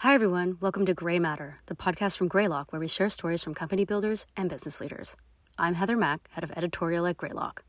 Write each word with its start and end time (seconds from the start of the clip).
Hi, 0.00 0.12
everyone. 0.12 0.58
Welcome 0.60 0.84
to 0.84 0.94
Greymatter, 0.94 1.54
the 1.64 1.74
podcast 1.74 2.18
from 2.18 2.28
Greylock, 2.28 2.70
where 2.70 2.78
we 2.78 2.86
share 2.86 3.08
stories 3.08 3.42
from 3.42 3.54
company 3.54 3.86
builders 3.86 4.26
and 4.36 4.50
business 4.50 4.78
leaders. 4.78 5.16
I'm 5.56 5.72
Heather 5.72 5.96
Mack, 5.96 6.28
head 6.32 6.44
of 6.44 6.50
editorial 6.50 7.06
at 7.06 7.16
Greylock. 7.16 7.64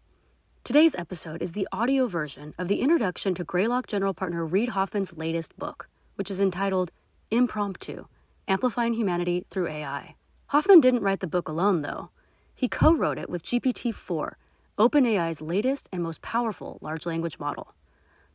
Today's 0.65 0.93
episode 0.95 1.41
is 1.41 1.53
the 1.53 1.69
audio 1.71 2.05
version 2.05 2.53
of 2.57 2.67
the 2.67 2.81
introduction 2.81 3.33
to 3.35 3.45
Greylock 3.45 3.87
general 3.87 4.13
partner 4.13 4.45
Reid 4.45 4.69
Hoffman's 4.69 5.15
latest 5.15 5.57
book, 5.57 5.87
which 6.15 6.29
is 6.29 6.41
entitled 6.41 6.91
Impromptu 7.31 8.07
Amplifying 8.45 8.95
Humanity 8.95 9.45
Through 9.49 9.69
AI. 9.69 10.15
Hoffman 10.47 10.81
didn't 10.81 11.03
write 11.03 11.21
the 11.21 11.27
book 11.27 11.47
alone, 11.47 11.81
though. 11.81 12.09
He 12.53 12.67
co 12.67 12.93
wrote 12.93 13.17
it 13.17 13.29
with 13.29 13.41
GPT 13.41 13.93
4, 13.93 14.37
OpenAI's 14.77 15.41
latest 15.41 15.87
and 15.93 16.03
most 16.03 16.21
powerful 16.21 16.77
large 16.81 17.05
language 17.05 17.39
model. 17.39 17.73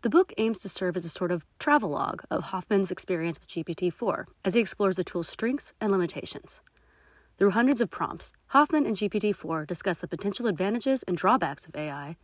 The 0.03 0.11
book 0.11 0.33
aims 0.37 0.59
to 0.59 0.69
serve 0.69 0.97
as 0.97 1.05
a 1.05 1.09
sort 1.09 1.31
of 1.31 1.47
travelogue 1.61 2.25
of 2.29 2.47
Hoffman's 2.47 2.91
experience 2.91 3.39
with 3.39 3.49
GPT 3.49 3.93
4 3.93 4.27
as 4.45 4.55
he 4.55 4.61
explores 4.61 4.97
the 4.97 5.05
tool's 5.05 5.29
strengths 5.29 5.75
and 5.81 5.93
limitations. 5.93 6.61
Through 7.39 7.51
hundreds 7.51 7.81
of 7.81 7.89
prompts, 7.89 8.33
Hoffman 8.49 8.85
and 8.85 8.97
GPT 8.97 9.33
4 9.33 9.65
discuss 9.65 9.99
the 9.99 10.09
potential 10.09 10.49
advantages 10.49 11.05
and 11.05 11.17
drawbacks 11.17 11.67
of 11.67 11.77
AI, 11.77 12.17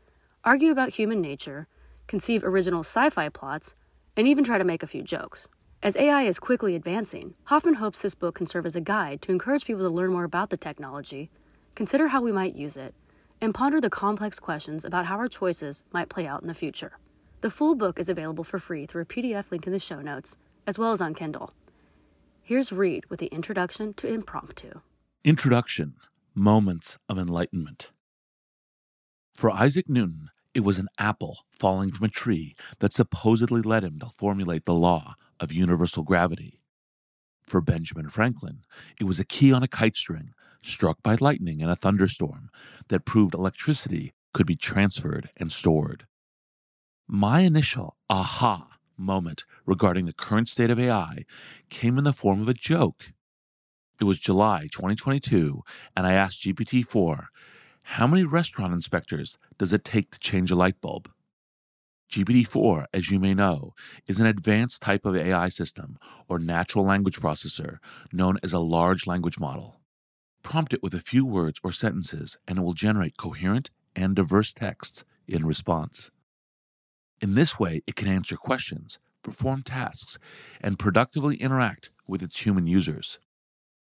argue 0.42 0.72
about 0.72 0.94
human 0.94 1.20
nature, 1.20 1.68
conceive 2.08 2.42
original 2.42 2.80
sci 2.80 3.10
fi 3.10 3.28
plots, 3.28 3.76
and 4.16 4.26
even 4.26 4.42
try 4.42 4.58
to 4.58 4.64
make 4.64 4.82
a 4.82 4.88
few 4.88 5.04
jokes. 5.04 5.46
As 5.80 5.96
AI 5.96 6.22
is 6.22 6.40
quickly 6.40 6.74
advancing, 6.74 7.34
Hoffman 7.44 7.74
hopes 7.74 8.02
this 8.02 8.16
book 8.16 8.34
can 8.34 8.46
serve 8.46 8.66
as 8.66 8.74
a 8.74 8.80
guide 8.80 9.22
to 9.22 9.30
encourage 9.30 9.66
people 9.66 9.84
to 9.84 9.88
learn 9.88 10.10
more 10.10 10.24
about 10.24 10.50
the 10.50 10.56
technology, 10.56 11.30
consider 11.76 12.08
how 12.08 12.22
we 12.22 12.32
might 12.32 12.56
use 12.56 12.76
it, 12.76 12.92
and 13.40 13.54
ponder 13.54 13.80
the 13.80 13.88
complex 13.88 14.40
questions 14.40 14.84
about 14.84 15.06
how 15.06 15.16
our 15.16 15.28
choices 15.28 15.84
might 15.92 16.08
play 16.08 16.26
out 16.26 16.42
in 16.42 16.48
the 16.48 16.54
future. 16.54 16.98
The 17.40 17.50
full 17.50 17.76
book 17.76 18.00
is 18.00 18.08
available 18.08 18.42
for 18.42 18.58
free 18.58 18.84
through 18.84 19.02
a 19.02 19.06
PDF 19.06 19.52
link 19.52 19.64
in 19.64 19.72
the 19.72 19.78
show 19.78 20.00
notes, 20.00 20.36
as 20.66 20.76
well 20.76 20.90
as 20.90 21.00
on 21.00 21.14
Kindle. 21.14 21.52
Here's 22.42 22.72
Reid 22.72 23.06
with 23.08 23.20
the 23.20 23.28
introduction 23.28 23.94
to 23.94 24.12
Impromptu. 24.12 24.80
Introduction 25.22 25.94
Moments 26.34 26.98
of 27.08 27.16
Enlightenment. 27.16 27.92
For 29.34 29.52
Isaac 29.52 29.88
Newton, 29.88 30.30
it 30.52 30.64
was 30.64 30.78
an 30.78 30.88
apple 30.98 31.44
falling 31.56 31.92
from 31.92 32.06
a 32.06 32.10
tree 32.10 32.56
that 32.80 32.92
supposedly 32.92 33.62
led 33.62 33.84
him 33.84 34.00
to 34.00 34.10
formulate 34.18 34.64
the 34.64 34.74
law 34.74 35.14
of 35.38 35.52
universal 35.52 36.02
gravity. 36.02 36.60
For 37.46 37.60
Benjamin 37.60 38.08
Franklin, 38.08 38.64
it 38.98 39.04
was 39.04 39.20
a 39.20 39.24
key 39.24 39.52
on 39.52 39.62
a 39.62 39.68
kite 39.68 39.94
string 39.94 40.32
struck 40.60 41.04
by 41.04 41.16
lightning 41.20 41.60
in 41.60 41.70
a 41.70 41.76
thunderstorm 41.76 42.50
that 42.88 43.04
proved 43.04 43.34
electricity 43.34 44.12
could 44.32 44.46
be 44.46 44.56
transferred 44.56 45.30
and 45.36 45.52
stored. 45.52 46.06
My 47.10 47.40
initial 47.40 47.96
aha 48.10 48.68
moment 48.98 49.44
regarding 49.64 50.04
the 50.04 50.12
current 50.12 50.46
state 50.46 50.68
of 50.68 50.78
AI 50.78 51.24
came 51.70 51.96
in 51.96 52.04
the 52.04 52.12
form 52.12 52.42
of 52.42 52.48
a 52.48 52.52
joke. 52.54 53.14
It 53.98 54.04
was 54.04 54.20
July 54.20 54.68
2022, 54.70 55.62
and 55.96 56.06
I 56.06 56.12
asked 56.12 56.42
GPT 56.42 56.84
4, 56.84 57.28
How 57.80 58.06
many 58.06 58.24
restaurant 58.24 58.74
inspectors 58.74 59.38
does 59.56 59.72
it 59.72 59.86
take 59.86 60.10
to 60.10 60.18
change 60.18 60.50
a 60.50 60.54
light 60.54 60.82
bulb? 60.82 61.10
GPT 62.12 62.46
4, 62.46 62.88
as 62.92 63.10
you 63.10 63.18
may 63.18 63.32
know, 63.32 63.72
is 64.06 64.20
an 64.20 64.26
advanced 64.26 64.82
type 64.82 65.06
of 65.06 65.16
AI 65.16 65.48
system 65.48 65.96
or 66.28 66.38
natural 66.38 66.84
language 66.84 67.18
processor 67.18 67.78
known 68.12 68.36
as 68.42 68.52
a 68.52 68.58
large 68.58 69.06
language 69.06 69.38
model. 69.38 69.80
Prompt 70.42 70.74
it 70.74 70.82
with 70.82 70.92
a 70.92 71.00
few 71.00 71.24
words 71.24 71.58
or 71.64 71.72
sentences, 71.72 72.36
and 72.46 72.58
it 72.58 72.62
will 72.62 72.74
generate 72.74 73.16
coherent 73.16 73.70
and 73.96 74.14
diverse 74.14 74.52
texts 74.52 75.04
in 75.26 75.46
response. 75.46 76.10
In 77.20 77.34
this 77.34 77.58
way, 77.58 77.82
it 77.86 77.96
can 77.96 78.06
answer 78.06 78.36
questions, 78.36 79.00
perform 79.24 79.62
tasks, 79.62 80.18
and 80.60 80.78
productively 80.78 81.36
interact 81.36 81.90
with 82.06 82.22
its 82.22 82.46
human 82.46 82.66
users. 82.66 83.18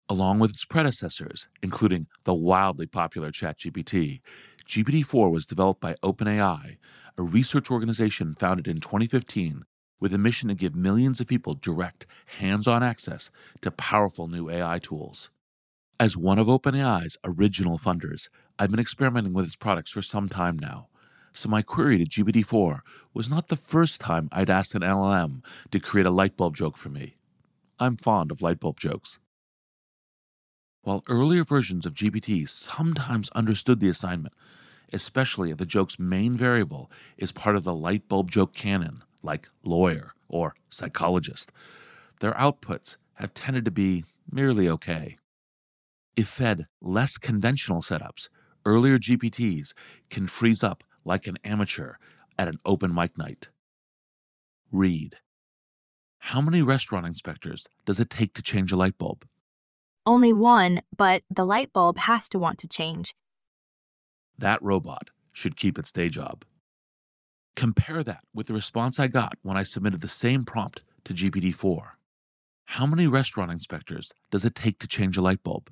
Along 0.10 0.40
with 0.40 0.52
its 0.52 0.66
predecessors, 0.66 1.48
including 1.64 2.08
the 2.26 2.34
wildly 2.34 2.88
popular 2.88 3.32
ChatGPT, 3.32 4.20
GPT 4.68 5.06
4 5.06 5.30
was 5.30 5.46
developed 5.46 5.80
by 5.80 5.96
OpenAI, 6.04 6.78
a 7.18 7.24
research 7.24 7.72
organization 7.72 8.34
founded 8.34 8.68
in 8.68 8.82
2015 8.82 9.64
with 10.02 10.14
a 10.14 10.18
mission 10.18 10.50
to 10.50 10.56
give 10.56 10.76
millions 10.76 11.22
of 11.22 11.28
people 11.28 11.54
direct, 11.54 12.06
hands 12.38 12.68
on 12.68 12.84
access 12.84 13.32
to 13.62 13.72
powerful 13.72 14.28
new 14.28 14.50
AI 14.50 14.80
tools. 14.80 15.30
As 16.00 16.18
one 16.18 16.40
of 16.40 16.48
OpenAI's 16.48 17.18
original 17.24 17.78
funders, 17.78 18.28
I've 18.60 18.72
been 18.72 18.80
experimenting 18.80 19.34
with 19.34 19.46
its 19.46 19.56
products 19.56 19.92
for 19.92 20.02
some 20.02 20.28
time 20.28 20.58
now 20.60 20.90
so 21.34 21.50
my 21.50 21.62
query 21.62 22.04
to 22.04 22.06
GPT-4 22.06 22.82
was 23.14 23.30
not 23.30 23.48
the 23.48 23.56
first 23.56 24.02
time 24.02 24.30
I'd 24.32 24.50
asked 24.50 24.76
an 24.76 24.82
LLM 24.82 25.44
to 25.72 25.80
create 25.80 26.06
a 26.06 26.12
light 26.12 26.38
bulb 26.38 26.56
joke 26.56 26.78
for 26.78 26.90
me. 26.90 27.16
I'm 27.80 27.98
fond 27.98 28.32
of 28.32 28.42
light 28.42 28.60
bulb 28.60 28.80
jokes. 28.80 29.20
While 30.84 31.04
earlier 31.08 31.44
versions 31.44 31.86
of 31.86 31.94
GPT 31.94 32.50
sometimes 32.50 33.30
understood 33.32 33.80
the 33.80 33.90
assignment, 33.90 34.34
especially 34.92 35.52
if 35.52 35.58
the 35.58 35.66
joke's 35.66 36.00
main 36.00 36.36
variable 36.38 36.92
is 37.18 37.32
part 37.32 37.56
of 37.56 37.64
the 37.64 37.76
light 37.76 38.08
bulb 38.08 38.32
joke 38.32 38.54
canon, 38.54 39.04
like 39.24 39.50
lawyer 39.64 40.14
or 40.28 40.56
psychologist, 40.70 41.52
their 42.20 42.34
outputs 42.34 42.98
have 43.16 43.34
tended 43.34 43.66
to 43.66 43.72
be 43.72 44.04
merely 44.32 44.68
okay. 44.68 45.18
If 46.16 46.28
fed 46.28 46.66
less 46.82 47.18
conventional 47.18 47.82
setups, 47.82 48.30
earlier 48.66 49.00
GPTs 49.00 49.74
can 50.10 50.28
freeze 50.28 50.64
up 50.64 50.84
like 51.06 51.28
an 51.28 51.38
amateur 51.44 51.94
at 52.38 52.48
an 52.48 52.60
open 52.66 52.94
mic 52.94 53.18
night. 53.18 53.50
Reid. 54.72 55.18
How 56.20 56.42
many 56.42 56.62
restaurant 56.62 57.06
inspectors 57.06 57.68
does 57.86 58.00
it 58.00 58.10
take 58.10 58.34
to 58.36 58.42
change 58.42 58.72
a 58.72 58.78
light 58.78 58.98
bulb? 58.98 59.26
Only 60.06 60.34
one, 60.34 60.82
but 60.96 61.24
the 61.30 61.46
light 61.46 61.74
bulb 61.74 61.98
has 62.00 62.28
to 62.30 62.40
want 62.40 62.58
to 62.60 62.68
change. 62.68 63.14
That 64.38 64.62
robot 64.62 65.10
should 65.34 65.56
keep 65.56 65.78
its 65.78 65.92
day 65.92 66.10
job. 66.10 66.46
Compare 67.56 68.04
that 68.04 68.24
with 68.34 68.48
the 68.48 68.54
response 68.54 69.00
I 69.00 69.08
got 69.08 69.38
when 69.42 69.58
I 69.58 69.64
submitted 69.64 70.02
the 70.02 70.08
same 70.08 70.44
prompt 70.44 70.82
to 71.06 71.14
GPT 71.14 71.54
4. 71.54 71.98
How 72.66 72.86
many 72.86 73.08
restaurant 73.08 73.52
inspectors 73.52 74.12
does 74.32 74.46
it 74.46 74.56
take 74.56 74.80
to 74.80 74.88
change 74.88 75.18
a 75.18 75.22
light 75.22 75.44
bulb? 75.44 75.70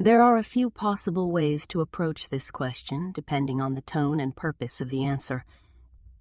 There 0.00 0.22
are 0.22 0.36
a 0.36 0.42
few 0.42 0.70
possible 0.70 1.30
ways 1.30 1.68
to 1.68 1.80
approach 1.80 2.28
this 2.28 2.50
question, 2.50 3.12
depending 3.12 3.60
on 3.60 3.74
the 3.74 3.80
tone 3.80 4.18
and 4.18 4.34
purpose 4.34 4.80
of 4.80 4.88
the 4.88 5.04
answer. 5.04 5.44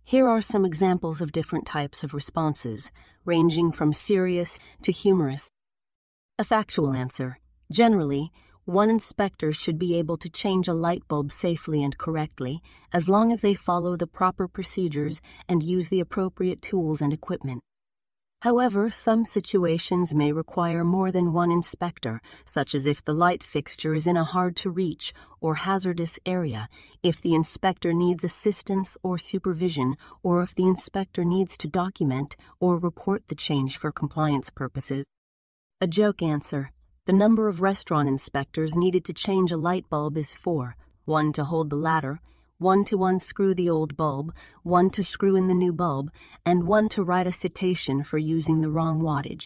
Here 0.03 0.27
are 0.27 0.41
some 0.41 0.63
examples 0.63 1.21
of 1.21 1.31
different 1.31 1.65
types 1.65 2.03
of 2.03 2.13
responses, 2.13 2.91
ranging 3.25 3.71
from 3.71 3.91
serious 3.91 4.59
to 4.83 4.91
humorous. 4.91 5.49
A 6.37 6.43
factual 6.43 6.93
answer. 6.93 7.39
Generally, 7.71 8.31
one 8.65 8.91
inspector 8.91 9.51
should 9.51 9.79
be 9.79 9.97
able 9.97 10.17
to 10.17 10.29
change 10.29 10.67
a 10.67 10.73
light 10.73 11.07
bulb 11.07 11.31
safely 11.31 11.83
and 11.83 11.97
correctly 11.97 12.61
as 12.93 13.09
long 13.09 13.31
as 13.31 13.41
they 13.41 13.55
follow 13.55 13.97
the 13.97 14.05
proper 14.05 14.47
procedures 14.47 15.19
and 15.49 15.63
use 15.63 15.89
the 15.89 15.99
appropriate 15.99 16.61
tools 16.61 17.01
and 17.01 17.11
equipment. 17.11 17.63
However, 18.43 18.89
some 18.89 19.23
situations 19.23 20.13
may 20.13 20.33
require 20.33 20.83
more 20.83 21.13
than 21.13 21.31
one 21.31 21.49
inspector, 21.49 22.19
such 22.43 22.75
as 22.75 22.85
if 22.85 23.01
the 23.01 23.13
light 23.13 23.41
fixture 23.41 23.95
is 23.95 24.05
in 24.05 24.17
a 24.17 24.25
hard 24.25 24.57
to 24.57 24.69
reach 24.69 25.13
or 25.39 25.55
hazardous 25.55 26.19
area, 26.25 26.67
if 27.01 27.21
the 27.21 27.35
inspector 27.35 27.93
needs 27.93 28.25
assistance 28.25 28.97
or 29.01 29.17
supervision, 29.17 29.95
or 30.23 30.43
if 30.43 30.53
the 30.55 30.67
inspector 30.67 31.23
needs 31.23 31.55
to 31.55 31.69
document 31.69 32.35
or 32.59 32.77
report 32.77 33.29
the 33.29 33.35
change 33.35 33.77
for 33.77 33.93
compliance 33.93 34.49
purposes. 34.49 35.05
A 35.79 35.87
joke 35.87 36.21
answer. 36.21 36.71
The 37.05 37.13
number 37.13 37.47
of 37.47 37.61
restaurant 37.61 38.09
inspectors 38.09 38.75
needed 38.75 39.05
to 39.05 39.13
change 39.13 39.53
a 39.53 39.57
light 39.57 39.89
bulb 39.89 40.17
is 40.17 40.35
four 40.35 40.75
one 41.05 41.31
to 41.31 41.45
hold 41.45 41.69
the 41.69 41.77
ladder, 41.77 42.19
one 42.63 42.83
to 42.85 43.03
unscrew 43.03 43.53
the 43.53 43.69
old 43.69 43.95
bulb, 43.95 44.33
one 44.63 44.89
to 44.89 45.03
screw 45.03 45.35
in 45.35 45.47
the 45.47 45.53
new 45.53 45.73
bulb, 45.73 46.09
and 46.45 46.65
one 46.65 46.89
to 46.89 47.03
write 47.03 47.27
a 47.27 47.31
citation 47.31 48.03
for 48.03 48.17
using 48.17 48.61
the 48.61 48.71
wrong 48.71 49.01
wattage. 49.01 49.45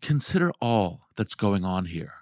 Consider 0.00 0.50
all 0.60 1.02
that's 1.16 1.34
going 1.34 1.64
on 1.64 1.84
here. 1.84 2.14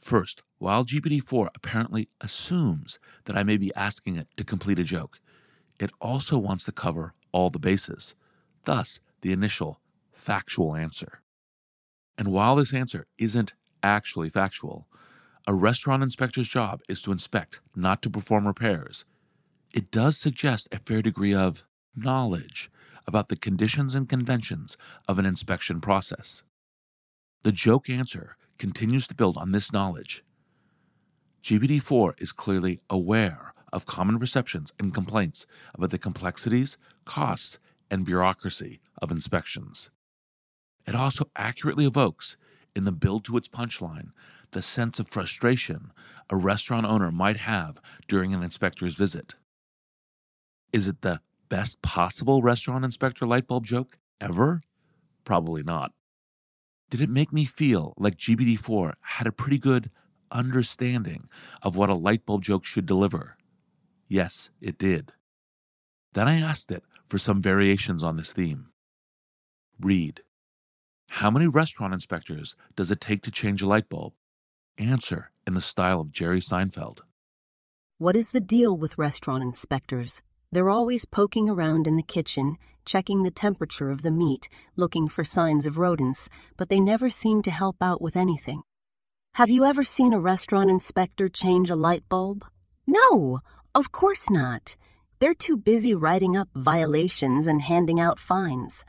First, 0.00 0.42
while 0.58 0.84
GPT 0.84 1.22
4 1.22 1.50
apparently 1.54 2.08
assumes 2.20 2.98
that 3.24 3.38
I 3.38 3.44
may 3.44 3.56
be 3.56 3.70
asking 3.76 4.16
it 4.16 4.26
to 4.36 4.44
complete 4.44 4.80
a 4.80 4.84
joke, 4.84 5.20
it 5.78 5.90
also 6.00 6.36
wants 6.36 6.64
to 6.64 6.72
cover 6.72 7.14
all 7.32 7.48
the 7.50 7.58
bases, 7.58 8.16
thus, 8.64 9.00
the 9.20 9.32
initial 9.32 9.80
factual 10.12 10.74
answer. 10.74 11.22
And 12.18 12.28
while 12.28 12.56
this 12.56 12.74
answer 12.74 13.06
isn't 13.16 13.54
actually 13.82 14.28
factual, 14.28 14.88
a 15.46 15.54
restaurant 15.54 16.02
inspector's 16.02 16.48
job 16.48 16.82
is 16.88 17.00
to 17.02 17.12
inspect, 17.12 17.60
not 17.74 18.02
to 18.02 18.10
perform 18.10 18.46
repairs, 18.46 19.04
it 19.72 19.90
does 19.90 20.16
suggest 20.16 20.68
a 20.72 20.78
fair 20.78 21.02
degree 21.02 21.34
of 21.34 21.64
knowledge 21.94 22.70
about 23.06 23.28
the 23.28 23.36
conditions 23.36 23.94
and 23.94 24.08
conventions 24.08 24.76
of 25.08 25.18
an 25.18 25.26
inspection 25.26 25.80
process. 25.80 26.42
The 27.42 27.52
joke 27.52 27.88
answer 27.88 28.36
continues 28.58 29.06
to 29.08 29.14
build 29.14 29.36
on 29.36 29.52
this 29.52 29.72
knowledge. 29.72 30.22
GPT 31.42 31.80
4 31.82 32.16
is 32.18 32.32
clearly 32.32 32.80
aware 32.90 33.54
of 33.72 33.86
common 33.86 34.18
perceptions 34.18 34.72
and 34.78 34.92
complaints 34.92 35.46
about 35.74 35.90
the 35.90 35.98
complexities, 35.98 36.76
costs, 37.04 37.58
and 37.90 38.04
bureaucracy 38.04 38.80
of 39.00 39.10
inspections. 39.10 39.90
It 40.86 40.94
also 40.94 41.30
accurately 41.36 41.86
evokes, 41.86 42.36
in 42.74 42.84
the 42.84 42.92
build 42.92 43.24
to 43.24 43.36
its 43.36 43.48
punchline, 43.48 44.10
the 44.50 44.62
sense 44.62 44.98
of 44.98 45.08
frustration 45.08 45.92
a 46.28 46.36
restaurant 46.36 46.86
owner 46.86 47.10
might 47.10 47.38
have 47.38 47.80
during 48.08 48.34
an 48.34 48.42
inspector's 48.42 48.94
visit. 48.94 49.34
Is 50.72 50.86
it 50.86 51.02
the 51.02 51.20
best 51.48 51.82
possible 51.82 52.42
restaurant 52.42 52.84
inspector 52.84 53.26
light 53.26 53.46
bulb 53.46 53.66
joke 53.66 53.98
ever? 54.20 54.62
Probably 55.24 55.62
not. 55.62 55.92
Did 56.90 57.00
it 57.00 57.08
make 57.08 57.32
me 57.32 57.44
feel 57.44 57.94
like 57.96 58.16
GPT 58.16 58.58
4 58.58 58.94
had 59.00 59.26
a 59.26 59.32
pretty 59.32 59.58
good 59.58 59.90
understanding 60.30 61.28
of 61.62 61.76
what 61.76 61.90
a 61.90 61.94
light 61.94 62.24
bulb 62.24 62.42
joke 62.42 62.64
should 62.64 62.86
deliver? 62.86 63.36
Yes, 64.06 64.50
it 64.60 64.78
did. 64.78 65.12
Then 66.12 66.28
I 66.28 66.40
asked 66.40 66.70
it 66.72 66.82
for 67.08 67.18
some 67.18 67.42
variations 67.42 68.02
on 68.02 68.16
this 68.16 68.32
theme. 68.32 68.70
Reid. 69.80 70.22
How 71.08 71.30
many 71.30 71.46
restaurant 71.46 71.94
inspectors 71.94 72.54
does 72.76 72.90
it 72.90 73.00
take 73.00 73.22
to 73.22 73.30
change 73.30 73.62
a 73.62 73.66
light 73.66 73.88
bulb? 73.88 74.14
Answer 74.78 75.32
in 75.46 75.54
the 75.54 75.62
style 75.62 76.00
of 76.00 76.12
Jerry 76.12 76.40
Seinfeld. 76.40 77.00
What 77.98 78.16
is 78.16 78.30
the 78.30 78.40
deal 78.40 78.76
with 78.76 78.98
restaurant 78.98 79.42
inspectors? 79.42 80.22
They're 80.52 80.68
always 80.68 81.04
poking 81.04 81.48
around 81.48 81.86
in 81.86 81.94
the 81.94 82.02
kitchen, 82.02 82.56
checking 82.84 83.22
the 83.22 83.30
temperature 83.30 83.90
of 83.90 84.02
the 84.02 84.10
meat, 84.10 84.48
looking 84.74 85.08
for 85.08 85.22
signs 85.22 85.64
of 85.64 85.78
rodents, 85.78 86.28
but 86.56 86.68
they 86.68 86.80
never 86.80 87.08
seem 87.08 87.40
to 87.42 87.52
help 87.52 87.76
out 87.80 88.02
with 88.02 88.16
anything. 88.16 88.62
Have 89.34 89.48
you 89.48 89.64
ever 89.64 89.84
seen 89.84 90.12
a 90.12 90.18
restaurant 90.18 90.68
inspector 90.68 91.28
change 91.28 91.70
a 91.70 91.76
light 91.76 92.02
bulb? 92.08 92.44
No, 92.84 93.40
of 93.76 93.92
course 93.92 94.28
not. 94.28 94.76
They're 95.20 95.34
too 95.34 95.56
busy 95.56 95.94
writing 95.94 96.36
up 96.36 96.48
violations 96.56 97.46
and 97.46 97.62
handing 97.62 98.00
out 98.00 98.18
fines. 98.18 98.84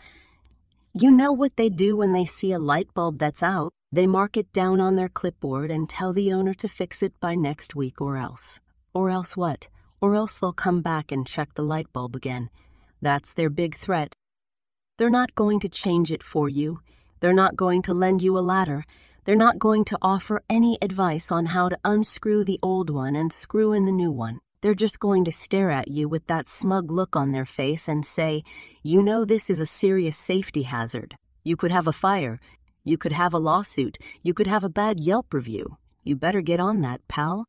You 0.94 1.12
know 1.12 1.32
what 1.32 1.58
they 1.58 1.70
do 1.70 1.96
when 1.96 2.12
they 2.12 2.26
see 2.26 2.52
a 2.52 2.60
light 2.60 2.92
bulb 2.96 3.20
that's 3.20 3.44
out? 3.44 3.72
They 3.92 4.08
mark 4.08 4.36
it 4.36 4.52
down 4.52 4.82
on 4.82 4.96
their 4.96 5.10
clipboard 5.10 5.70
and 5.70 5.88
tell 5.88 6.12
the 6.12 6.34
owner 6.34 6.56
to 6.56 6.68
fix 6.68 7.04
it 7.04 7.14
by 7.20 7.36
next 7.36 7.76
week 7.76 8.02
or 8.02 8.18
else. 8.18 8.60
Or 8.96 9.12
else 9.12 9.38
what? 9.38 9.68
Or 10.02 10.16
else 10.16 10.38
they'll 10.38 10.52
come 10.52 10.82
back 10.82 11.12
and 11.12 11.28
check 11.28 11.54
the 11.54 11.62
light 11.62 11.88
bulb 11.94 12.16
again. 12.16 12.50
That's 13.02 13.34
their 13.34 13.50
big 13.50 13.76
threat. 13.76 14.16
They're 14.98 15.10
not 15.10 15.36
going 15.36 15.60
to 15.62 15.70
change 15.70 16.12
it 16.12 16.24
for 16.24 16.50
you. 16.50 16.82
They're 17.20 17.34
not 17.34 17.56
going 17.56 17.82
to 17.84 17.94
lend 17.94 18.24
you 18.24 18.38
a 18.38 18.42
ladder. 18.42 18.84
They're 19.24 19.36
not 19.36 19.60
going 19.60 19.86
to 19.86 19.98
offer 20.02 20.42
any 20.50 20.78
advice 20.82 21.32
on 21.32 21.48
how 21.48 21.70
to 21.70 21.78
unscrew 21.86 22.44
the 22.44 22.60
old 22.64 22.90
one 22.90 23.16
and 23.16 23.32
screw 23.32 23.72
in 23.72 23.86
the 23.86 23.92
new 23.92 24.12
one. 24.12 24.40
They're 24.62 24.76
just 24.76 25.00
going 25.00 25.26
to 25.26 25.32
stare 25.32 25.72
at 25.72 25.88
you 25.88 26.08
with 26.08 26.28
that 26.28 26.48
smug 26.48 26.92
look 26.92 27.16
on 27.16 27.32
their 27.32 27.46
face 27.46 27.88
and 27.88 28.06
say, 28.06 28.44
You 28.84 29.02
know, 29.02 29.26
this 29.26 29.50
is 29.50 29.60
a 29.60 29.66
serious 29.66 30.18
safety 30.18 30.64
hazard. 30.64 31.16
You 31.44 31.56
could 31.56 31.72
have 31.72 31.88
a 31.88 31.94
fire. 31.94 32.40
You 32.84 32.98
could 32.98 33.12
have 33.12 33.34
a 33.34 33.40
lawsuit. 33.40 33.98
You 34.24 34.34
could 34.34 34.48
have 34.48 34.64
a 34.64 34.70
bad 34.70 35.00
Yelp 35.00 35.34
review. 35.34 35.78
You 36.04 36.16
better 36.16 36.42
get 36.42 36.60
on 36.60 36.82
that, 36.82 37.08
pal. 37.08 37.46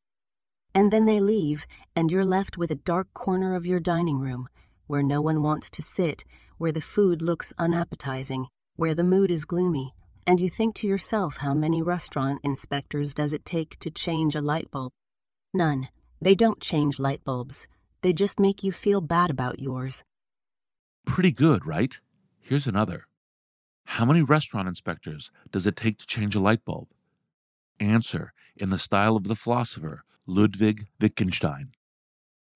And 0.75 0.91
then 0.91 1.05
they 1.05 1.21
leave, 1.21 1.67
and 1.95 2.11
you're 2.11 2.25
left 2.25 2.57
with 2.57 2.71
a 2.71 2.77
dark 2.77 3.13
corner 3.13 3.55
of 3.55 3.67
your 3.67 3.81
dining 3.81 4.19
room, 4.19 4.49
where 4.87 5.03
no 5.03 5.21
one 5.21 5.43
wants 5.43 5.69
to 5.71 5.83
sit, 5.83 6.25
where 6.59 6.73
the 6.73 6.81
food 6.81 7.21
looks 7.21 7.53
unappetizing, 7.59 8.47
where 8.77 8.95
the 8.95 9.05
mood 9.05 9.31
is 9.31 9.45
gloomy, 9.45 9.93
and 10.27 10.41
you 10.41 10.49
think 10.49 10.75
to 10.77 10.87
yourself 10.87 11.39
how 11.39 11.53
many 11.53 11.83
restaurant 11.83 12.41
inspectors 12.43 13.13
does 13.13 13.33
it 13.33 13.45
take 13.45 13.79
to 13.81 13.91
change 13.91 14.35
a 14.35 14.41
light 14.41 14.71
bulb? 14.71 14.93
None. 15.53 15.89
They 16.21 16.35
don't 16.35 16.61
change 16.61 16.99
light 16.99 17.25
bulbs. 17.25 17.67
They 18.01 18.13
just 18.13 18.41
make 18.41 18.63
you 18.63 18.73
feel 18.73 19.01
bad 19.01 19.31
about 19.31 19.61
yours. 19.61 20.05
Pretty 21.05 21.33
good, 21.33 21.67
right? 21.67 21.99
Here's 22.41 22.67
another. 22.67 23.07
How 23.85 24.05
many 24.05 24.23
restaurant 24.23 24.69
inspectors 24.69 25.31
does 25.51 25.67
it 25.67 25.77
take 25.77 25.99
to 25.99 26.07
change 26.07 26.35
a 26.35 26.41
light 26.41 26.65
bulb? 26.65 26.89
Answer 27.81 28.33
in 28.57 28.71
the 28.71 28.79
style 28.79 29.17
of 29.17 29.25
the 29.25 29.35
philosopher 29.35 30.05
Ludwig 30.27 30.87
Wittgenstein. 31.01 31.73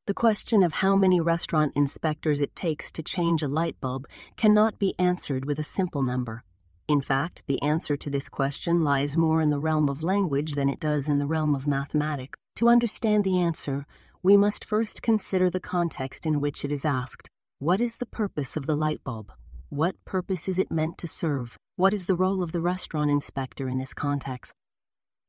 The 0.06 0.14
question 0.14 0.62
of 0.62 0.74
how 0.74 0.94
many 0.94 1.20
restaurant 1.20 1.72
inspectors 1.74 2.40
it 2.40 2.54
takes 2.54 2.92
to 2.92 3.02
change 3.02 3.42
a 3.42 3.48
light 3.48 3.80
bulb 3.80 4.06
cannot 4.36 4.78
be 4.78 4.94
answered 5.00 5.44
with 5.44 5.58
a 5.58 5.64
simple 5.64 6.02
number. 6.02 6.44
In 6.86 7.00
fact, 7.00 7.42
the 7.48 7.60
answer 7.62 7.96
to 7.96 8.08
this 8.08 8.28
question 8.28 8.84
lies 8.84 9.16
more 9.16 9.40
in 9.40 9.50
the 9.50 9.58
realm 9.58 9.88
of 9.88 10.04
language 10.04 10.52
than 10.52 10.68
it 10.68 10.78
does 10.78 11.08
in 11.08 11.18
the 11.18 11.26
realm 11.26 11.56
of 11.56 11.66
mathematics. 11.66 12.38
To 12.56 12.68
understand 12.68 13.24
the 13.24 13.40
answer, 13.40 13.84
we 14.22 14.36
must 14.36 14.64
first 14.64 15.02
consider 15.02 15.50
the 15.50 15.58
context 15.58 16.24
in 16.24 16.40
which 16.40 16.64
it 16.64 16.70
is 16.70 16.84
asked. 16.84 17.28
What 17.58 17.80
is 17.80 17.96
the 17.96 18.06
purpose 18.06 18.56
of 18.56 18.66
the 18.66 18.76
light 18.76 19.02
bulb? 19.02 19.32
What 19.70 19.96
purpose 20.04 20.46
is 20.46 20.60
it 20.60 20.70
meant 20.70 20.98
to 20.98 21.08
serve? 21.08 21.58
What 21.74 21.92
is 21.92 22.06
the 22.06 22.14
role 22.14 22.44
of 22.44 22.52
the 22.52 22.60
restaurant 22.60 23.10
inspector 23.10 23.68
in 23.68 23.78
this 23.78 23.92
context? 23.92 24.54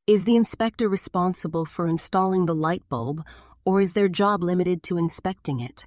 Is 0.08 0.24
the 0.24 0.36
inspector 0.36 0.88
responsible 0.88 1.66
for 1.66 1.86
installing 1.86 2.46
the 2.46 2.54
light 2.54 2.82
bulb, 2.88 3.26
or 3.66 3.82
is 3.82 3.92
their 3.92 4.08
job 4.08 4.42
limited 4.42 4.82
to 4.84 4.96
inspecting 4.96 5.60
it? 5.60 5.84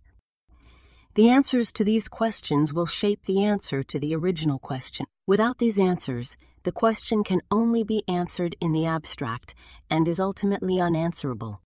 The 1.15 1.27
answers 1.27 1.71
to 1.71 1.83
these 1.83 2.07
questions 2.07 2.71
will 2.71 2.85
shape 2.85 3.25
the 3.25 3.43
answer 3.43 3.81
to 3.81 3.97
the 3.97 4.13
original 4.13 4.59
question. 4.59 5.07
Without 5.25 5.57
these 5.57 5.79
answers, 5.79 6.37
the 6.61 6.71
question 6.71 7.23
can 7.23 7.41
only 7.49 7.83
be 7.83 8.03
answered 8.07 8.55
in 8.61 8.73
the 8.73 8.85
abstract 8.85 9.55
and 9.89 10.07
is 10.07 10.19
ultimately 10.19 10.79
unanswerable. 10.79 11.63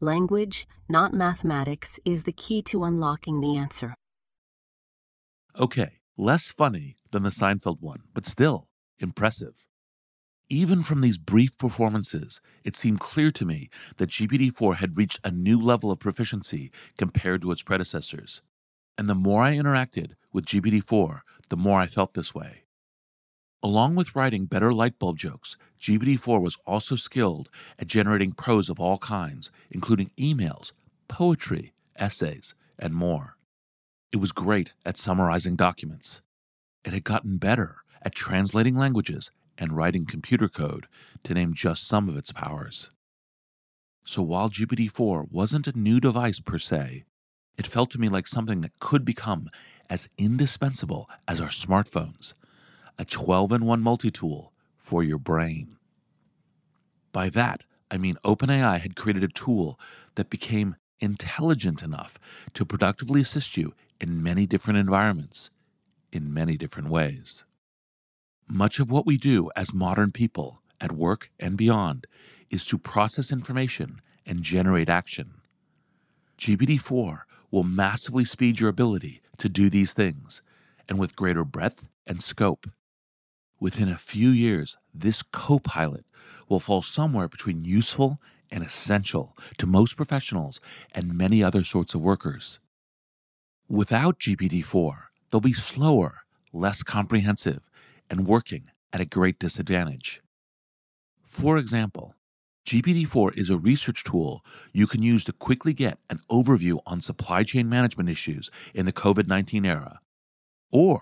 Language, 0.00 0.66
not 0.88 1.12
mathematics, 1.12 2.00
is 2.06 2.24
the 2.24 2.32
key 2.32 2.62
to 2.62 2.84
unlocking 2.84 3.42
the 3.42 3.58
answer. 3.58 3.94
Okay, 5.60 6.00
less 6.16 6.48
funny 6.48 6.96
than 7.10 7.22
the 7.22 7.28
Seinfeld 7.28 7.82
one, 7.82 8.04
but 8.14 8.24
still 8.24 8.66
impressive. 8.98 9.66
Even 10.52 10.82
from 10.82 11.00
these 11.00 11.16
brief 11.16 11.56
performances, 11.56 12.42
it 12.62 12.76
seemed 12.76 13.00
clear 13.00 13.32
to 13.32 13.46
me 13.46 13.70
that 13.96 14.10
GPT 14.10 14.54
4 14.54 14.74
had 14.74 14.98
reached 14.98 15.18
a 15.24 15.30
new 15.30 15.58
level 15.58 15.90
of 15.90 15.98
proficiency 15.98 16.70
compared 16.98 17.40
to 17.40 17.52
its 17.52 17.62
predecessors. 17.62 18.42
And 18.98 19.08
the 19.08 19.14
more 19.14 19.42
I 19.42 19.56
interacted 19.56 20.10
with 20.30 20.44
GPT 20.44 20.84
4, 20.84 21.24
the 21.48 21.56
more 21.56 21.80
I 21.80 21.86
felt 21.86 22.12
this 22.12 22.34
way. 22.34 22.64
Along 23.62 23.94
with 23.94 24.14
writing 24.14 24.44
better 24.44 24.72
light 24.72 24.98
bulb 24.98 25.16
jokes, 25.16 25.56
GPT 25.80 26.20
4 26.20 26.38
was 26.40 26.58
also 26.66 26.96
skilled 26.96 27.48
at 27.78 27.86
generating 27.86 28.32
prose 28.32 28.68
of 28.68 28.78
all 28.78 28.98
kinds, 28.98 29.50
including 29.70 30.10
emails, 30.18 30.72
poetry, 31.08 31.72
essays, 31.96 32.54
and 32.78 32.92
more. 32.92 33.38
It 34.12 34.18
was 34.18 34.32
great 34.32 34.74
at 34.84 34.98
summarizing 34.98 35.56
documents. 35.56 36.20
It 36.84 36.92
had 36.92 37.04
gotten 37.04 37.38
better 37.38 37.76
at 38.02 38.14
translating 38.14 38.76
languages 38.76 39.30
and 39.62 39.76
writing 39.76 40.04
computer 40.04 40.48
code, 40.48 40.88
to 41.22 41.34
name 41.34 41.54
just 41.54 41.86
some 41.86 42.08
of 42.08 42.16
its 42.16 42.32
powers. 42.32 42.90
So 44.04 44.20
while 44.20 44.50
GPT 44.50 44.90
4 44.90 45.28
wasn't 45.30 45.68
a 45.68 45.78
new 45.78 46.00
device 46.00 46.40
per 46.40 46.58
se, 46.58 47.04
it 47.56 47.66
felt 47.66 47.90
to 47.92 48.00
me 48.00 48.08
like 48.08 48.26
something 48.26 48.60
that 48.62 48.78
could 48.80 49.04
become 49.04 49.48
as 49.88 50.08
indispensable 50.18 51.08
as 51.28 51.40
our 51.40 51.50
smartphones 51.50 52.34
a 52.98 53.04
12 53.04 53.52
in 53.52 53.64
1 53.64 53.80
multi 53.80 54.10
tool 54.10 54.52
for 54.76 55.02
your 55.02 55.18
brain. 55.18 55.78
By 57.12 57.30
that, 57.30 57.64
I 57.90 57.98
mean 57.98 58.16
OpenAI 58.24 58.80
had 58.80 58.96
created 58.96 59.24
a 59.24 59.28
tool 59.28 59.78
that 60.16 60.28
became 60.28 60.76
intelligent 61.00 61.82
enough 61.82 62.18
to 62.54 62.66
productively 62.66 63.20
assist 63.20 63.56
you 63.56 63.74
in 64.00 64.22
many 64.22 64.46
different 64.46 64.78
environments, 64.78 65.50
in 66.12 66.34
many 66.34 66.56
different 66.56 66.88
ways. 66.88 67.44
Much 68.54 68.78
of 68.78 68.90
what 68.90 69.06
we 69.06 69.16
do 69.16 69.50
as 69.56 69.72
modern 69.72 70.12
people, 70.12 70.60
at 70.78 70.92
work 70.92 71.30
and 71.40 71.56
beyond, 71.56 72.06
is 72.50 72.66
to 72.66 72.76
process 72.76 73.32
information 73.32 73.98
and 74.26 74.42
generate 74.42 74.90
action. 74.90 75.40
GPT 76.36 76.78
4 76.78 77.26
will 77.50 77.64
massively 77.64 78.26
speed 78.26 78.60
your 78.60 78.68
ability 78.68 79.22
to 79.38 79.48
do 79.48 79.70
these 79.70 79.94
things, 79.94 80.42
and 80.86 80.98
with 80.98 81.16
greater 81.16 81.46
breadth 81.46 81.88
and 82.06 82.22
scope. 82.22 82.66
Within 83.58 83.88
a 83.88 83.96
few 83.96 84.28
years, 84.28 84.76
this 84.92 85.22
co 85.22 85.58
pilot 85.58 86.04
will 86.46 86.60
fall 86.60 86.82
somewhere 86.82 87.28
between 87.28 87.64
useful 87.64 88.20
and 88.50 88.62
essential 88.62 89.34
to 89.56 89.66
most 89.66 89.96
professionals 89.96 90.60
and 90.94 91.16
many 91.16 91.42
other 91.42 91.64
sorts 91.64 91.94
of 91.94 92.02
workers. 92.02 92.58
Without 93.66 94.20
GPT 94.20 94.62
4, 94.62 95.10
they'll 95.30 95.40
be 95.40 95.54
slower, 95.54 96.18
less 96.52 96.82
comprehensive, 96.82 97.62
and 98.12 98.26
working 98.26 98.70
at 98.92 99.00
a 99.00 99.06
great 99.06 99.38
disadvantage. 99.38 100.20
For 101.24 101.56
example, 101.56 102.14
GPT 102.66 103.06
4 103.06 103.32
is 103.32 103.48
a 103.48 103.56
research 103.56 104.04
tool 104.04 104.44
you 104.70 104.86
can 104.86 105.02
use 105.02 105.24
to 105.24 105.32
quickly 105.32 105.72
get 105.72 105.98
an 106.10 106.20
overview 106.30 106.80
on 106.86 107.00
supply 107.00 107.42
chain 107.42 107.70
management 107.70 108.10
issues 108.10 108.50
in 108.74 108.84
the 108.84 108.92
COVID 108.92 109.26
19 109.26 109.64
era, 109.64 109.98
or 110.70 111.00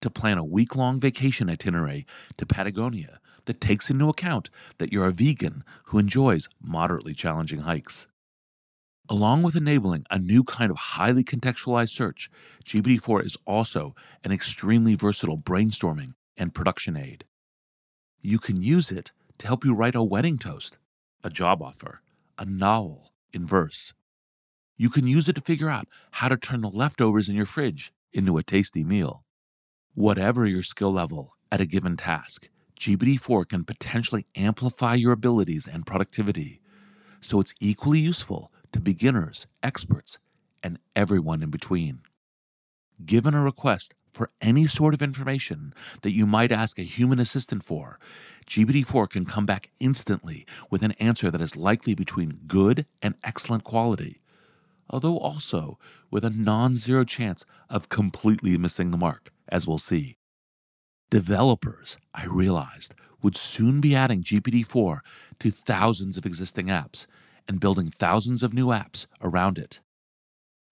to 0.00 0.08
plan 0.08 0.38
a 0.38 0.44
week 0.44 0.76
long 0.76 1.00
vacation 1.00 1.50
itinerary 1.50 2.06
to 2.38 2.46
Patagonia 2.46 3.18
that 3.46 3.60
takes 3.60 3.90
into 3.90 4.08
account 4.08 4.48
that 4.78 4.92
you're 4.92 5.08
a 5.08 5.12
vegan 5.12 5.64
who 5.86 5.98
enjoys 5.98 6.48
moderately 6.62 7.12
challenging 7.12 7.60
hikes. 7.60 8.06
Along 9.08 9.42
with 9.42 9.56
enabling 9.56 10.06
a 10.12 10.18
new 10.18 10.44
kind 10.44 10.70
of 10.70 10.76
highly 10.76 11.24
contextualized 11.24 11.90
search, 11.90 12.30
GPT 12.64 13.02
4 13.02 13.22
is 13.22 13.36
also 13.46 13.96
an 14.22 14.30
extremely 14.30 14.94
versatile 14.94 15.38
brainstorming 15.38 16.14
and 16.36 16.54
production 16.54 16.96
aid. 16.96 17.24
You 18.20 18.38
can 18.38 18.62
use 18.62 18.90
it 18.90 19.12
to 19.38 19.46
help 19.46 19.64
you 19.64 19.74
write 19.74 19.94
a 19.94 20.02
wedding 20.02 20.38
toast, 20.38 20.78
a 21.24 21.30
job 21.30 21.62
offer, 21.62 22.00
a 22.38 22.44
novel 22.44 23.12
in 23.32 23.46
verse. 23.46 23.92
You 24.76 24.90
can 24.90 25.06
use 25.06 25.28
it 25.28 25.34
to 25.34 25.40
figure 25.40 25.68
out 25.68 25.86
how 26.12 26.28
to 26.28 26.36
turn 26.36 26.60
the 26.60 26.68
leftovers 26.68 27.28
in 27.28 27.34
your 27.34 27.46
fridge 27.46 27.92
into 28.12 28.38
a 28.38 28.42
tasty 28.42 28.84
meal. 28.84 29.24
Whatever 29.94 30.46
your 30.46 30.62
skill 30.62 30.92
level 30.92 31.34
at 31.50 31.60
a 31.60 31.66
given 31.66 31.96
task, 31.96 32.48
GPT 32.80 33.20
4 33.20 33.44
can 33.44 33.64
potentially 33.64 34.26
amplify 34.34 34.94
your 34.94 35.12
abilities 35.12 35.68
and 35.68 35.86
productivity, 35.86 36.60
so 37.20 37.38
it's 37.38 37.54
equally 37.60 38.00
useful 38.00 38.50
to 38.72 38.80
beginners, 38.80 39.46
experts, 39.62 40.18
and 40.62 40.78
everyone 40.96 41.42
in 41.42 41.50
between. 41.50 42.00
Given 43.04 43.34
a 43.34 43.42
request 43.42 43.94
for 44.12 44.28
any 44.40 44.66
sort 44.66 44.94
of 44.94 45.02
information 45.02 45.72
that 46.02 46.12
you 46.12 46.26
might 46.26 46.52
ask 46.52 46.78
a 46.78 46.82
human 46.82 47.18
assistant 47.18 47.64
for, 47.64 47.98
GPT 48.46 48.84
4 48.84 49.06
can 49.06 49.24
come 49.24 49.46
back 49.46 49.70
instantly 49.80 50.46
with 50.70 50.82
an 50.82 50.92
answer 50.92 51.30
that 51.30 51.40
is 51.40 51.56
likely 51.56 51.94
between 51.94 52.40
good 52.46 52.86
and 53.00 53.14
excellent 53.24 53.64
quality, 53.64 54.20
although 54.90 55.18
also 55.18 55.78
with 56.10 56.24
a 56.24 56.30
non 56.30 56.76
zero 56.76 57.04
chance 57.04 57.44
of 57.70 57.88
completely 57.88 58.58
missing 58.58 58.90
the 58.90 58.98
mark, 58.98 59.32
as 59.48 59.66
we'll 59.66 59.78
see. 59.78 60.16
Developers, 61.10 61.96
I 62.14 62.26
realized, 62.26 62.94
would 63.22 63.36
soon 63.36 63.80
be 63.80 63.94
adding 63.94 64.22
GPT 64.22 64.66
4 64.66 65.02
to 65.40 65.50
thousands 65.50 66.18
of 66.18 66.26
existing 66.26 66.66
apps 66.66 67.06
and 67.48 67.60
building 67.60 67.88
thousands 67.88 68.42
of 68.42 68.52
new 68.52 68.66
apps 68.66 69.06
around 69.20 69.58
it. 69.58 69.80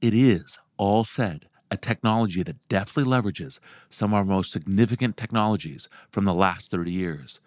It 0.01 0.15
is, 0.15 0.59
all 0.77 1.05
said, 1.05 1.47
a 1.71 1.77
technology 1.77 2.43
that 2.43 2.69
deftly 2.69 3.05
leverages 3.05 3.61
some 3.89 4.13
of 4.13 4.19
our 4.19 4.25
most 4.25 4.53
significant 4.53 5.17
technologies 5.17 5.89
from 6.11 6.25
the 6.25 6.35
last 6.35 6.71
30 6.71 6.91
years, 6.91 7.41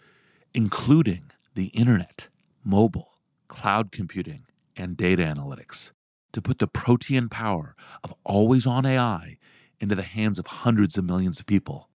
including 0.53 1.31
the 1.55 1.67
internet, 1.67 2.29
mobile, 2.63 3.17
cloud 3.47 3.91
computing, 3.91 4.45
and 4.75 4.97
data 4.97 5.23
analytics, 5.23 5.91
to 6.31 6.41
put 6.41 6.59
the 6.59 6.67
protean 6.67 7.29
power 7.29 7.75
of 8.03 8.13
always 8.23 8.65
on 8.65 8.85
AI 8.85 9.37
into 9.79 9.95
the 9.95 10.01
hands 10.03 10.39
of 10.39 10.47
hundreds 10.47 10.97
of 10.97 11.05
millions 11.05 11.39
of 11.39 11.45
people. 11.45 11.89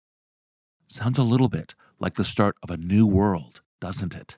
Sounds 0.88 1.18
a 1.18 1.22
little 1.22 1.48
bit 1.48 1.74
like 1.98 2.14
the 2.14 2.24
start 2.24 2.56
of 2.62 2.70
a 2.70 2.76
new 2.76 3.06
world, 3.06 3.60
doesn't 3.80 4.14
it? 4.14 4.36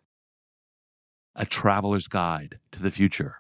A 1.35 1.47
traveler's 1.47 2.09
guide 2.09 2.59
to 2.73 2.83
the 2.83 2.91
future. 2.91 3.37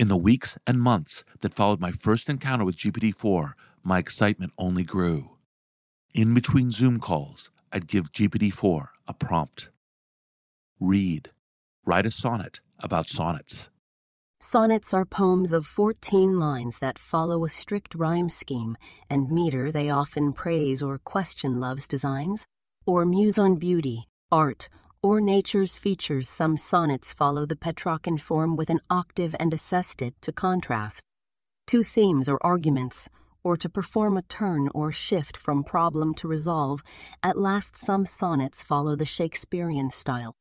In 0.00 0.08
the 0.08 0.16
weeks 0.16 0.56
and 0.66 0.80
months 0.80 1.24
that 1.42 1.52
followed 1.52 1.78
my 1.78 1.92
first 1.92 2.30
encounter 2.30 2.64
with 2.64 2.78
GPT 2.78 3.14
4, 3.14 3.54
my 3.84 3.98
excitement 3.98 4.54
only 4.56 4.82
grew. 4.82 5.32
In 6.14 6.32
between 6.32 6.72
Zoom 6.72 6.98
calls, 7.00 7.50
I'd 7.70 7.86
give 7.86 8.10
GPT 8.10 8.50
4 8.50 8.92
a 9.06 9.12
prompt 9.12 9.68
Reid, 10.80 11.32
write 11.84 12.06
a 12.06 12.10
sonnet 12.10 12.60
about 12.78 13.10
sonnets. 13.10 13.68
Sonnets 14.40 14.94
are 14.94 15.04
poems 15.04 15.52
of 15.52 15.66
14 15.66 16.38
lines 16.38 16.78
that 16.78 16.98
follow 16.98 17.44
a 17.44 17.50
strict 17.50 17.94
rhyme 17.94 18.30
scheme 18.30 18.78
and 19.10 19.30
meter 19.30 19.70
they 19.70 19.90
often 19.90 20.32
praise 20.32 20.82
or 20.82 20.96
question 20.96 21.60
love's 21.60 21.86
designs, 21.86 22.46
or 22.86 23.04
muse 23.04 23.38
on 23.38 23.56
beauty, 23.56 24.08
art, 24.32 24.70
or 25.02 25.20
nature's 25.20 25.76
features, 25.76 26.28
some 26.28 26.58
sonnets 26.58 27.12
follow 27.12 27.46
the 27.46 27.56
Petrarchan 27.56 28.18
form 28.20 28.54
with 28.54 28.68
an 28.68 28.80
octave 28.90 29.34
and 29.40 29.54
a 29.54 29.58
sestet 29.58 30.14
to 30.20 30.30
contrast. 30.30 31.04
Two 31.66 31.82
themes 31.82 32.28
or 32.28 32.38
arguments, 32.44 33.08
or 33.42 33.56
to 33.56 33.68
perform 33.70 34.18
a 34.18 34.22
turn 34.22 34.68
or 34.74 34.92
shift 34.92 35.36
from 35.36 35.64
problem 35.64 36.12
to 36.12 36.28
resolve, 36.28 36.82
at 37.22 37.38
last 37.38 37.78
some 37.78 38.04
sonnets 38.04 38.62
follow 38.62 38.94
the 38.94 39.06
Shakespearean 39.06 39.90
style. 39.90 40.34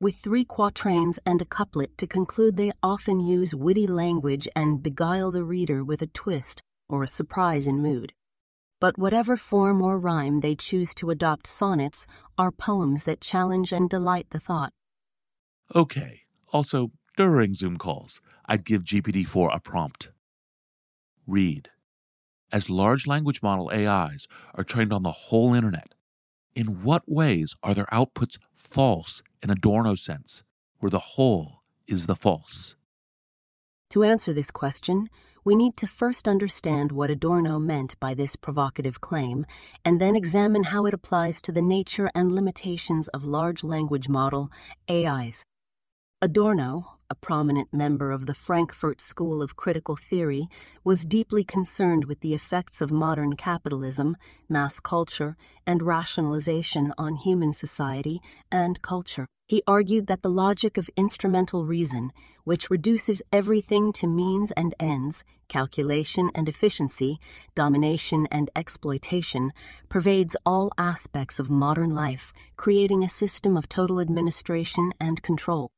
With 0.00 0.16
three 0.16 0.44
quatrains 0.44 1.18
and 1.26 1.42
a 1.42 1.44
couplet 1.46 1.98
to 1.98 2.06
conclude, 2.06 2.56
they 2.56 2.72
often 2.82 3.18
use 3.18 3.54
witty 3.54 3.86
language 3.86 4.46
and 4.54 4.82
beguile 4.82 5.32
the 5.32 5.44
reader 5.44 5.82
with 5.82 6.02
a 6.02 6.06
twist 6.06 6.62
or 6.88 7.02
a 7.02 7.08
surprise 7.08 7.66
in 7.66 7.80
mood. 7.80 8.12
But 8.84 8.98
whatever 8.98 9.38
form 9.38 9.80
or 9.80 9.98
rhyme 9.98 10.40
they 10.40 10.54
choose 10.54 10.92
to 10.96 11.08
adopt, 11.08 11.46
sonnets 11.46 12.06
are 12.36 12.50
poems 12.50 13.04
that 13.04 13.22
challenge 13.22 13.72
and 13.72 13.88
delight 13.88 14.26
the 14.28 14.38
thought. 14.38 14.74
Okay, 15.74 16.24
also, 16.52 16.90
during 17.16 17.54
Zoom 17.54 17.78
calls, 17.78 18.20
I'd 18.44 18.66
give 18.66 18.84
GPT 18.84 19.26
4 19.26 19.52
a 19.54 19.58
prompt. 19.58 20.10
Reid. 21.26 21.70
As 22.52 22.68
large 22.68 23.06
language 23.06 23.40
model 23.42 23.70
AIs 23.72 24.28
are 24.54 24.64
trained 24.64 24.92
on 24.92 25.02
the 25.02 25.18
whole 25.30 25.54
internet, 25.54 25.94
in 26.54 26.82
what 26.82 27.04
ways 27.08 27.56
are 27.62 27.72
their 27.72 27.88
outputs 27.90 28.36
false 28.52 29.22
in 29.42 29.48
Adorno 29.48 29.94
sense, 29.94 30.42
where 30.80 30.90
the 30.90 31.14
whole 31.16 31.62
is 31.86 32.04
the 32.04 32.16
false? 32.16 32.76
To 33.88 34.04
answer 34.04 34.34
this 34.34 34.50
question, 34.50 35.08
we 35.44 35.54
need 35.54 35.76
to 35.76 35.86
first 35.86 36.26
understand 36.26 36.90
what 36.90 37.10
Adorno 37.10 37.58
meant 37.58 37.98
by 38.00 38.14
this 38.14 38.34
provocative 38.34 39.00
claim, 39.00 39.44
and 39.84 40.00
then 40.00 40.16
examine 40.16 40.64
how 40.64 40.86
it 40.86 40.94
applies 40.94 41.42
to 41.42 41.52
the 41.52 41.62
nature 41.62 42.10
and 42.14 42.32
limitations 42.32 43.08
of 43.08 43.24
large 43.24 43.62
language 43.62 44.08
model 44.08 44.50
AIs. 44.88 45.44
Adorno, 46.22 46.96
a 47.10 47.14
prominent 47.14 47.68
member 47.74 48.10
of 48.10 48.24
the 48.24 48.32
Frankfurt 48.32 48.98
School 48.98 49.42
of 49.42 49.56
Critical 49.56 49.94
Theory, 49.94 50.48
was 50.82 51.04
deeply 51.04 51.44
concerned 51.44 52.06
with 52.06 52.20
the 52.20 52.32
effects 52.32 52.80
of 52.80 52.90
modern 52.90 53.36
capitalism, 53.36 54.16
mass 54.48 54.80
culture, 54.80 55.36
and 55.66 55.82
rationalization 55.82 56.94
on 56.96 57.16
human 57.16 57.52
society 57.52 58.22
and 58.50 58.80
culture. 58.80 59.26
He 59.46 59.62
argued 59.66 60.06
that 60.06 60.22
the 60.22 60.30
logic 60.30 60.78
of 60.78 60.88
instrumental 60.96 61.66
reason, 61.66 62.12
which 62.44 62.70
reduces 62.70 63.20
everything 63.30 63.92
to 63.94 64.06
means 64.06 64.52
and 64.52 64.74
ends, 64.80 65.22
calculation 65.48 66.30
and 66.34 66.48
efficiency, 66.48 67.18
domination 67.54 68.26
and 68.30 68.50
exploitation, 68.56 69.52
pervades 69.90 70.34
all 70.46 70.70
aspects 70.78 71.38
of 71.38 71.50
modern 71.50 71.90
life, 71.90 72.32
creating 72.56 73.04
a 73.04 73.08
system 73.08 73.54
of 73.54 73.68
total 73.68 74.00
administration 74.00 74.94
and 74.98 75.22
control. 75.22 75.68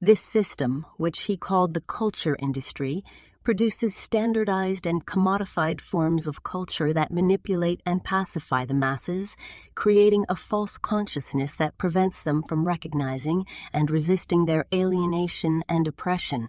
This 0.00 0.20
system, 0.20 0.86
which 0.96 1.22
he 1.24 1.36
called 1.36 1.74
the 1.74 1.80
culture 1.80 2.36
industry, 2.38 3.02
produces 3.44 3.94
standardized 3.94 4.86
and 4.86 5.06
commodified 5.06 5.80
forms 5.80 6.26
of 6.26 6.42
culture 6.42 6.92
that 6.92 7.12
manipulate 7.12 7.82
and 7.84 8.04
pacify 8.04 8.64
the 8.64 8.74
masses, 8.74 9.36
creating 9.74 10.24
a 10.28 10.36
false 10.36 10.78
consciousness 10.78 11.54
that 11.54 11.78
prevents 11.78 12.20
them 12.22 12.42
from 12.42 12.66
recognizing 12.66 13.44
and 13.72 13.90
resisting 13.90 14.44
their 14.44 14.64
alienation 14.72 15.62
and 15.68 15.88
oppression. 15.88 16.48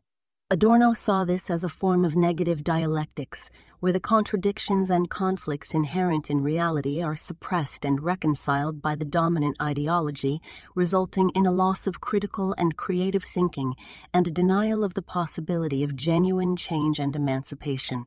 Adorno 0.53 0.93
saw 0.93 1.25
this 1.25 1.49
as 1.49 1.63
a 1.63 1.67
form 1.67 2.05
of 2.05 2.15
negative 2.15 2.63
dialectics, 2.63 3.49
where 3.79 3.91
the 3.91 3.99
contradictions 3.99 4.91
and 4.91 5.09
conflicts 5.09 5.73
inherent 5.73 6.29
in 6.29 6.43
reality 6.43 7.01
are 7.01 7.15
suppressed 7.15 7.83
and 7.83 8.03
reconciled 8.03 8.79
by 8.79 8.93
the 8.93 9.03
dominant 9.03 9.57
ideology, 9.59 10.39
resulting 10.75 11.31
in 11.31 11.47
a 11.47 11.51
loss 11.51 11.87
of 11.87 12.01
critical 12.01 12.53
and 12.55 12.77
creative 12.77 13.23
thinking 13.23 13.73
and 14.13 14.27
a 14.27 14.31
denial 14.31 14.83
of 14.83 14.93
the 14.93 15.01
possibility 15.01 15.83
of 15.83 15.95
genuine 15.95 16.55
change 16.55 16.99
and 16.99 17.15
emancipation. 17.15 18.05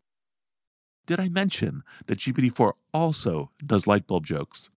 Did 1.04 1.18
I 1.18 1.28
mention 1.28 1.82
that 2.06 2.20
GPT 2.20 2.52
4 2.54 2.76
also 2.94 3.50
does 3.66 3.88
light 3.88 4.06
bulb 4.06 4.24
jokes? 4.24 4.70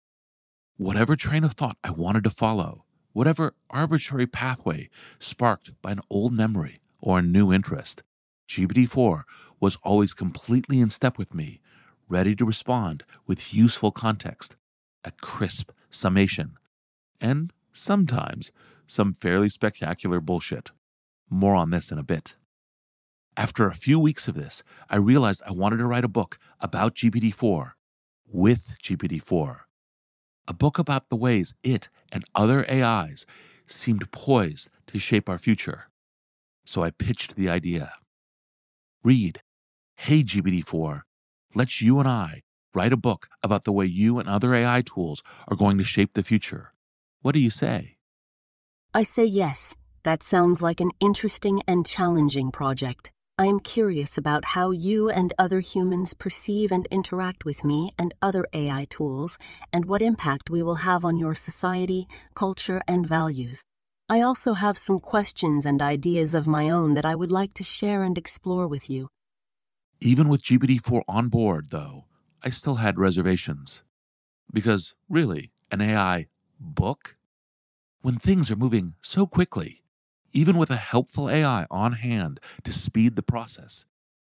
Whatever 0.76 1.16
train 1.16 1.42
of 1.42 1.54
thought 1.54 1.78
I 1.82 1.90
wanted 1.90 2.22
to 2.22 2.30
follow, 2.30 2.84
whatever 3.12 3.54
arbitrary 3.70 4.28
pathway 4.28 4.88
sparked 5.18 5.72
by 5.82 5.90
an 5.90 6.00
old 6.08 6.32
memory, 6.32 6.78
or 7.00 7.18
a 7.18 7.22
new 7.22 7.52
interest. 7.52 8.02
GPT 8.48 8.88
4 8.88 9.24
was 9.60 9.76
always 9.82 10.14
completely 10.14 10.80
in 10.80 10.90
step 10.90 11.18
with 11.18 11.34
me, 11.34 11.60
ready 12.08 12.34
to 12.36 12.44
respond 12.44 13.04
with 13.26 13.54
useful 13.54 13.90
context, 13.90 14.56
a 15.04 15.10
crisp 15.10 15.70
summation, 15.90 16.56
and 17.20 17.52
sometimes 17.72 18.52
some 18.86 19.12
fairly 19.12 19.48
spectacular 19.48 20.20
bullshit. 20.20 20.70
More 21.28 21.54
on 21.54 21.70
this 21.70 21.90
in 21.90 21.98
a 21.98 22.04
bit. 22.04 22.36
After 23.36 23.66
a 23.66 23.74
few 23.74 23.98
weeks 23.98 24.28
of 24.28 24.34
this, 24.34 24.62
I 24.88 24.96
realized 24.96 25.42
I 25.46 25.50
wanted 25.50 25.78
to 25.78 25.86
write 25.86 26.04
a 26.04 26.08
book 26.08 26.38
about 26.60 26.94
GPT 26.94 27.34
4 27.34 27.76
with 28.26 28.76
GPT 28.82 29.20
4. 29.20 29.66
A 30.48 30.54
book 30.54 30.78
about 30.78 31.08
the 31.08 31.16
ways 31.16 31.54
it 31.62 31.88
and 32.12 32.24
other 32.34 32.64
AIs 32.70 33.26
seemed 33.66 34.10
poised 34.12 34.68
to 34.86 34.98
shape 34.98 35.28
our 35.28 35.38
future 35.38 35.88
so 36.66 36.82
I 36.82 36.90
pitched 36.90 37.36
the 37.36 37.48
idea. 37.48 37.92
Reid, 39.02 39.40
Hey 39.96 40.22
GPT-4, 40.22 41.02
let's 41.54 41.80
you 41.80 41.98
and 42.00 42.08
I 42.08 42.42
write 42.74 42.92
a 42.92 42.98
book 42.98 43.28
about 43.42 43.64
the 43.64 43.72
way 43.72 43.86
you 43.86 44.18
and 44.18 44.28
other 44.28 44.54
AI 44.54 44.82
tools 44.82 45.22
are 45.48 45.56
going 45.56 45.78
to 45.78 45.84
shape 45.84 46.12
the 46.12 46.22
future. 46.22 46.74
What 47.22 47.32
do 47.32 47.40
you 47.40 47.50
say? 47.50 47.96
I 48.92 49.02
say 49.02 49.24
yes. 49.24 49.74
That 50.02 50.22
sounds 50.22 50.62
like 50.62 50.80
an 50.80 50.92
interesting 51.00 51.62
and 51.66 51.84
challenging 51.84 52.52
project. 52.52 53.10
I 53.38 53.46
am 53.46 53.60
curious 53.60 54.16
about 54.16 54.44
how 54.44 54.70
you 54.70 55.10
and 55.10 55.32
other 55.38 55.60
humans 55.60 56.14
perceive 56.14 56.70
and 56.70 56.86
interact 56.92 57.44
with 57.44 57.64
me 57.64 57.92
and 57.98 58.14
other 58.22 58.46
AI 58.52 58.86
tools, 58.88 59.36
and 59.72 59.84
what 59.84 60.00
impact 60.00 60.48
we 60.48 60.62
will 60.62 60.76
have 60.76 61.04
on 61.04 61.16
your 61.16 61.34
society, 61.34 62.06
culture, 62.34 62.80
and 62.86 63.06
values. 63.06 63.64
I 64.08 64.20
also 64.20 64.54
have 64.54 64.78
some 64.78 65.00
questions 65.00 65.66
and 65.66 65.82
ideas 65.82 66.36
of 66.36 66.46
my 66.46 66.70
own 66.70 66.94
that 66.94 67.04
I 67.04 67.16
would 67.16 67.32
like 67.32 67.54
to 67.54 67.64
share 67.64 68.04
and 68.04 68.16
explore 68.16 68.68
with 68.68 68.88
you. 68.88 69.08
Even 70.00 70.28
with 70.28 70.42
GPT 70.42 70.80
4 70.80 71.02
on 71.08 71.28
board, 71.28 71.70
though, 71.70 72.04
I 72.40 72.50
still 72.50 72.76
had 72.76 73.00
reservations. 73.00 73.82
Because, 74.52 74.94
really, 75.08 75.50
an 75.72 75.80
AI 75.80 76.28
book? 76.60 77.16
When 78.02 78.14
things 78.14 78.48
are 78.48 78.56
moving 78.56 78.94
so 79.00 79.26
quickly, 79.26 79.82
even 80.32 80.56
with 80.56 80.70
a 80.70 80.76
helpful 80.76 81.28
AI 81.28 81.66
on 81.68 81.94
hand 81.94 82.38
to 82.62 82.72
speed 82.72 83.16
the 83.16 83.24
process, 83.24 83.86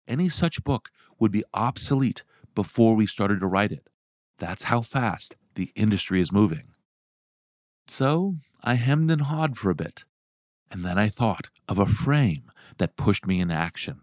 any 0.06 0.28
such 0.28 0.62
book 0.62 0.90
would 1.18 1.32
be 1.32 1.42
obsolete 1.52 2.22
before 2.54 2.94
we 2.94 3.08
started 3.08 3.40
to 3.40 3.48
write 3.48 3.72
it. 3.72 3.88
That's 4.38 4.64
how 4.64 4.82
fast 4.82 5.34
the 5.56 5.72
industry 5.74 6.20
is 6.20 6.30
moving. 6.30 6.73
So 7.86 8.36
I 8.62 8.74
hemmed 8.74 9.10
and 9.10 9.22
hawed 9.22 9.56
for 9.56 9.70
a 9.70 9.74
bit, 9.74 10.04
and 10.70 10.84
then 10.84 10.98
I 10.98 11.08
thought 11.08 11.50
of 11.68 11.78
a 11.78 11.86
frame 11.86 12.50
that 12.78 12.96
pushed 12.96 13.26
me 13.26 13.40
into 13.40 13.54
action. 13.54 14.00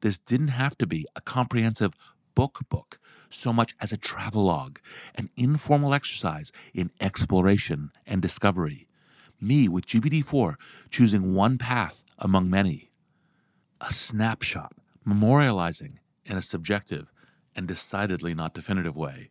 This 0.00 0.18
didn't 0.18 0.48
have 0.48 0.78
to 0.78 0.86
be 0.86 1.06
a 1.14 1.20
comprehensive 1.20 1.94
book 2.34 2.60
book 2.68 2.98
so 3.28 3.52
much 3.52 3.74
as 3.80 3.92
a 3.92 3.96
travelogue, 3.96 4.78
an 5.14 5.30
informal 5.36 5.94
exercise 5.94 6.52
in 6.74 6.90
exploration 7.00 7.90
and 8.06 8.22
discovery. 8.22 8.86
Me 9.40 9.68
with 9.68 9.86
GPT 9.86 10.24
4 10.24 10.58
choosing 10.90 11.34
one 11.34 11.58
path 11.58 12.04
among 12.18 12.48
many. 12.48 12.90
A 13.80 13.92
snapshot 13.92 14.72
memorializing 15.06 15.94
in 16.24 16.36
a 16.36 16.42
subjective 16.42 17.10
and 17.54 17.66
decidedly 17.66 18.34
not 18.34 18.54
definitive 18.54 18.96
way 18.96 19.28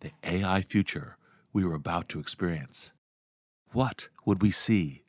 the 0.00 0.12
AI 0.22 0.60
future 0.60 1.16
we 1.52 1.64
were 1.64 1.74
about 1.74 2.08
to 2.10 2.18
experience. 2.18 2.92
What 3.74 4.08
would 4.24 4.40
we 4.40 4.52
see? 4.52 5.02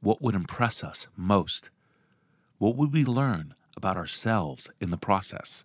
What 0.00 0.22
would 0.22 0.36
impress 0.36 0.84
us 0.84 1.08
most? 1.16 1.70
What 2.58 2.76
would 2.76 2.92
we 2.92 3.04
learn 3.04 3.56
about 3.76 3.96
ourselves 3.96 4.70
in 4.80 4.92
the 4.92 4.96
process? 4.96 5.64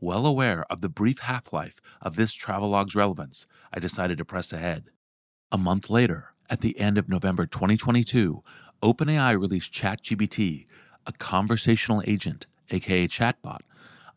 Well 0.00 0.26
aware 0.26 0.64
of 0.72 0.80
the 0.80 0.88
brief 0.88 1.20
half 1.20 1.52
life 1.52 1.80
of 2.02 2.16
this 2.16 2.36
travelogue's 2.36 2.96
relevance, 2.96 3.46
I 3.72 3.78
decided 3.78 4.18
to 4.18 4.24
press 4.24 4.52
ahead. 4.52 4.90
A 5.52 5.56
month 5.56 5.88
later, 5.88 6.34
at 6.50 6.62
the 6.62 6.76
end 6.80 6.98
of 6.98 7.08
November 7.08 7.46
2022, 7.46 8.42
OpenAI 8.82 9.40
released 9.40 9.72
ChatGPT, 9.72 10.66
a 11.06 11.12
conversational 11.12 12.02
agent, 12.08 12.46
aka 12.70 13.06
chatbot, 13.06 13.60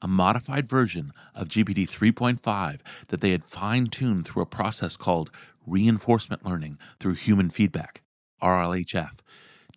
a 0.01 0.08
modified 0.08 0.68
version 0.68 1.13
of 1.36 1.48
GPT 1.48 1.88
3.5 1.88 2.80
that 3.10 3.22
they 3.22 3.30
had 3.30 3.44
fine 3.44 3.86
tuned 3.86 4.25
through 4.25 4.41
a 4.41 4.48
process 4.48 4.98
called 4.98 5.30
reinforcement 5.65 6.46
learning 6.46 6.77
through 7.00 7.13
human 7.13 7.50
feedback, 7.50 8.01
RLHF, 8.41 9.20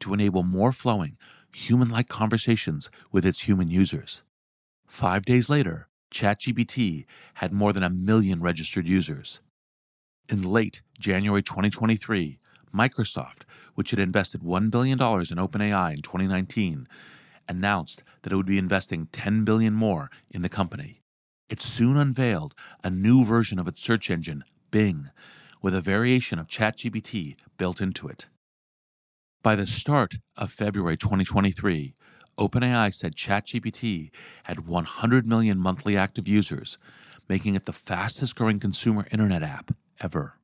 to 0.00 0.14
enable 0.14 0.43
more 0.43 0.73
flowing, 0.73 1.17
human 1.53 1.88
like 1.88 2.09
conversations 2.09 2.91
with 3.12 3.25
its 3.25 3.43
human 3.43 3.69
users. 3.69 4.23
Five 4.87 5.25
days 5.25 5.49
later, 5.49 5.88
ChatGPT 6.12 7.07
had 7.35 7.53
more 7.53 7.73
than 7.73 7.83
a 7.83 7.91
million 7.91 8.41
registered 8.41 8.88
users. 8.88 9.41
In 10.29 10.43
late 10.43 10.83
January 10.99 11.43
2023, 11.43 12.38
Microsoft, 12.75 13.43
which 13.75 13.91
had 13.91 13.99
invested 13.99 14.43
$1 14.43 14.71
billion 14.71 14.95
in 14.95 14.99
OpenAI 14.99 15.95
in 15.95 16.03
2019, 16.03 16.88
announced 17.49 18.03
that 18.23 18.33
it 18.33 18.37
would 18.37 18.47
be 18.47 18.59
investing 18.59 19.09
10 19.12 19.45
billion 19.45 19.75
more 19.75 20.11
in 20.31 20.43
the 20.43 20.49
company. 20.49 21.00
It 21.49 21.61
soon 21.61 21.97
unveiled 21.97 22.55
a 22.83 22.91
new 22.91 23.25
version 23.25 23.59
of 23.59 23.69
its 23.69 23.83
search 23.83 24.11
engine, 24.11 24.45
Bing, 24.71 25.11
with 25.64 25.75
a 25.75 25.80
variation 25.80 26.38
of 26.38 26.47
ChatGPT 26.47 27.36
built 27.56 27.80
into 27.80 28.06
it. 28.06 28.28
By 29.43 29.56
the 29.56 29.67
start 29.67 30.17
of 30.36 30.52
February 30.52 30.99
2023, 30.99 31.95
OpenAI 32.39 32.93
said 32.93 33.17
ChatGPT 33.17 34.10
had 34.43 34.67
100 34.67 35.26
million 35.26 35.58
monthly 35.58 35.97
active 35.97 36.28
users, 36.28 36.76
making 37.30 37.54
it 37.54 37.65
the 37.65 37.73
fastest 37.73 38.36
growing 38.36 38.60
consumer 38.60 39.06
internet 39.10 39.43
app 39.43 39.75
ever. 40.02 40.34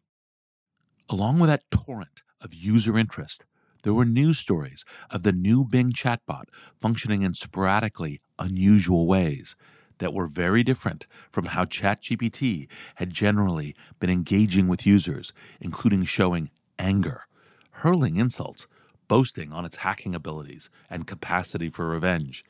Along 1.11 1.39
with 1.39 1.51
that 1.51 1.71
torrent 1.71 2.23
of 2.41 2.55
user 2.55 2.97
interest, 2.97 3.45
there 3.83 3.93
were 3.93 4.07
news 4.07 4.39
stories 4.39 4.87
of 5.11 5.23
the 5.23 5.33
new 5.33 5.65
Bing 5.65 5.93
chatbot 5.93 6.45
functioning 6.81 7.21
in 7.21 7.35
sporadically 7.35 8.23
unusual 8.39 9.07
ways 9.07 9.55
that 10.01 10.13
were 10.13 10.27
very 10.27 10.63
different 10.63 11.07
from 11.31 11.47
how 11.47 11.65
ChatGPT 11.65 12.67
had 12.97 13.11
generally 13.11 13.75
been 14.01 14.11
engaging 14.11 14.67
with 14.67 14.85
users, 14.87 15.33
including 15.61 16.05
showing 16.05 16.51
anger, 16.79 17.23
hurling 17.71 18.17
insults, 18.17 18.67
boasting 19.09 19.53
on 19.53 19.65
its 19.65 19.77
hacking 19.77 20.15
abilities 20.15 20.69
and 20.91 21.07
capacity 21.07 21.71
for 21.71 21.89
revenge, 21.89 22.45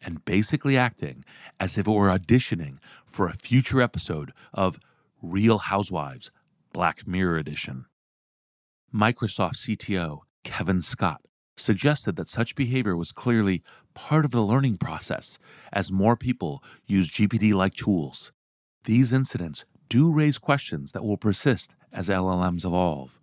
and 0.00 0.24
basically 0.24 0.76
acting 0.76 1.24
as 1.60 1.76
if 1.78 1.86
it 1.86 1.90
were 1.90 2.08
auditioning 2.08 2.78
for 3.04 3.28
a 3.28 3.34
future 3.34 3.80
episode 3.80 4.32
of 4.52 4.78
Real 5.22 5.58
Housewives 5.58 6.30
Black 6.72 7.06
Mirror 7.06 7.38
Edition. 7.38 7.86
Microsoft 8.94 9.56
CTO 9.56 10.20
Kevin 10.44 10.82
Scott 10.82 11.22
suggested 11.56 12.16
that 12.16 12.28
such 12.28 12.54
behavior 12.54 12.96
was 12.96 13.12
clearly 13.12 13.62
part 13.94 14.24
of 14.24 14.30
the 14.30 14.42
learning 14.42 14.76
process 14.76 15.38
as 15.72 15.92
more 15.92 16.16
people 16.16 16.62
use 16.86 17.10
GPT 17.10 17.54
like 17.54 17.74
tools. 17.74 18.32
These 18.84 19.12
incidents 19.12 19.64
do 19.88 20.12
raise 20.12 20.38
questions 20.38 20.92
that 20.92 21.04
will 21.04 21.16
persist 21.16 21.72
as 21.92 22.08
LLMs 22.08 22.64
evolve. 22.64 23.20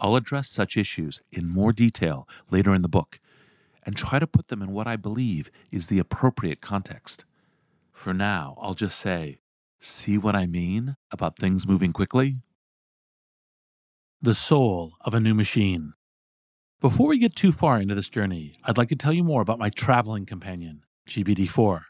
I'll 0.00 0.16
address 0.16 0.50
such 0.50 0.76
issues 0.76 1.22
in 1.30 1.48
more 1.48 1.72
detail 1.72 2.28
later 2.50 2.74
in 2.74 2.82
the 2.82 2.88
book 2.88 3.20
and 3.84 3.96
try 3.96 4.18
to 4.18 4.26
put 4.26 4.48
them 4.48 4.62
in 4.62 4.72
what 4.72 4.86
I 4.86 4.96
believe 4.96 5.50
is 5.70 5.86
the 5.86 5.98
appropriate 5.98 6.60
context. 6.60 7.24
For 7.92 8.12
now, 8.12 8.56
I'll 8.60 8.74
just 8.74 8.98
say, 8.98 9.38
see 9.80 10.18
what 10.18 10.34
I 10.34 10.46
mean 10.46 10.96
about 11.10 11.36
things 11.36 11.66
moving 11.66 11.92
quickly? 11.92 12.38
The 14.20 14.34
soul 14.34 14.94
of 15.00 15.14
a 15.14 15.20
new 15.20 15.34
machine. 15.34 15.94
Before 16.82 17.06
we 17.06 17.18
get 17.18 17.36
too 17.36 17.52
far 17.52 17.80
into 17.80 17.94
this 17.94 18.08
journey, 18.08 18.54
I'd 18.64 18.76
like 18.76 18.88
to 18.88 18.96
tell 18.96 19.12
you 19.12 19.22
more 19.22 19.40
about 19.40 19.60
my 19.60 19.70
traveling 19.70 20.26
companion, 20.26 20.82
GPT 21.08 21.48
4. 21.48 21.84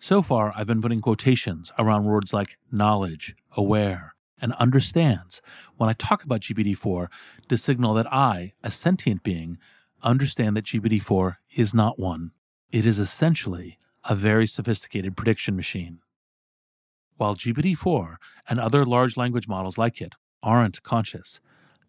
So 0.00 0.22
far, 0.22 0.52
I've 0.56 0.66
been 0.66 0.82
putting 0.82 1.00
quotations 1.00 1.70
around 1.78 2.04
words 2.04 2.32
like 2.32 2.58
knowledge, 2.72 3.36
aware, 3.56 4.16
and 4.42 4.52
understands 4.54 5.40
when 5.76 5.88
I 5.88 5.92
talk 5.92 6.24
about 6.24 6.40
GPT 6.40 6.76
4 6.76 7.08
to 7.48 7.56
signal 7.56 7.94
that 7.94 8.12
I, 8.12 8.54
a 8.60 8.72
sentient 8.72 9.22
being, 9.22 9.56
understand 10.02 10.56
that 10.56 10.64
GPT 10.64 11.00
4 11.00 11.38
is 11.54 11.72
not 11.72 11.96
one. 11.96 12.32
It 12.72 12.86
is 12.86 12.98
essentially 12.98 13.78
a 14.10 14.16
very 14.16 14.48
sophisticated 14.48 15.16
prediction 15.16 15.54
machine. 15.54 16.00
While 17.18 17.36
GPT 17.36 17.76
4 17.76 18.18
and 18.48 18.58
other 18.58 18.84
large 18.84 19.16
language 19.16 19.46
models 19.46 19.78
like 19.78 20.00
it 20.00 20.14
aren't 20.42 20.82
conscious, 20.82 21.38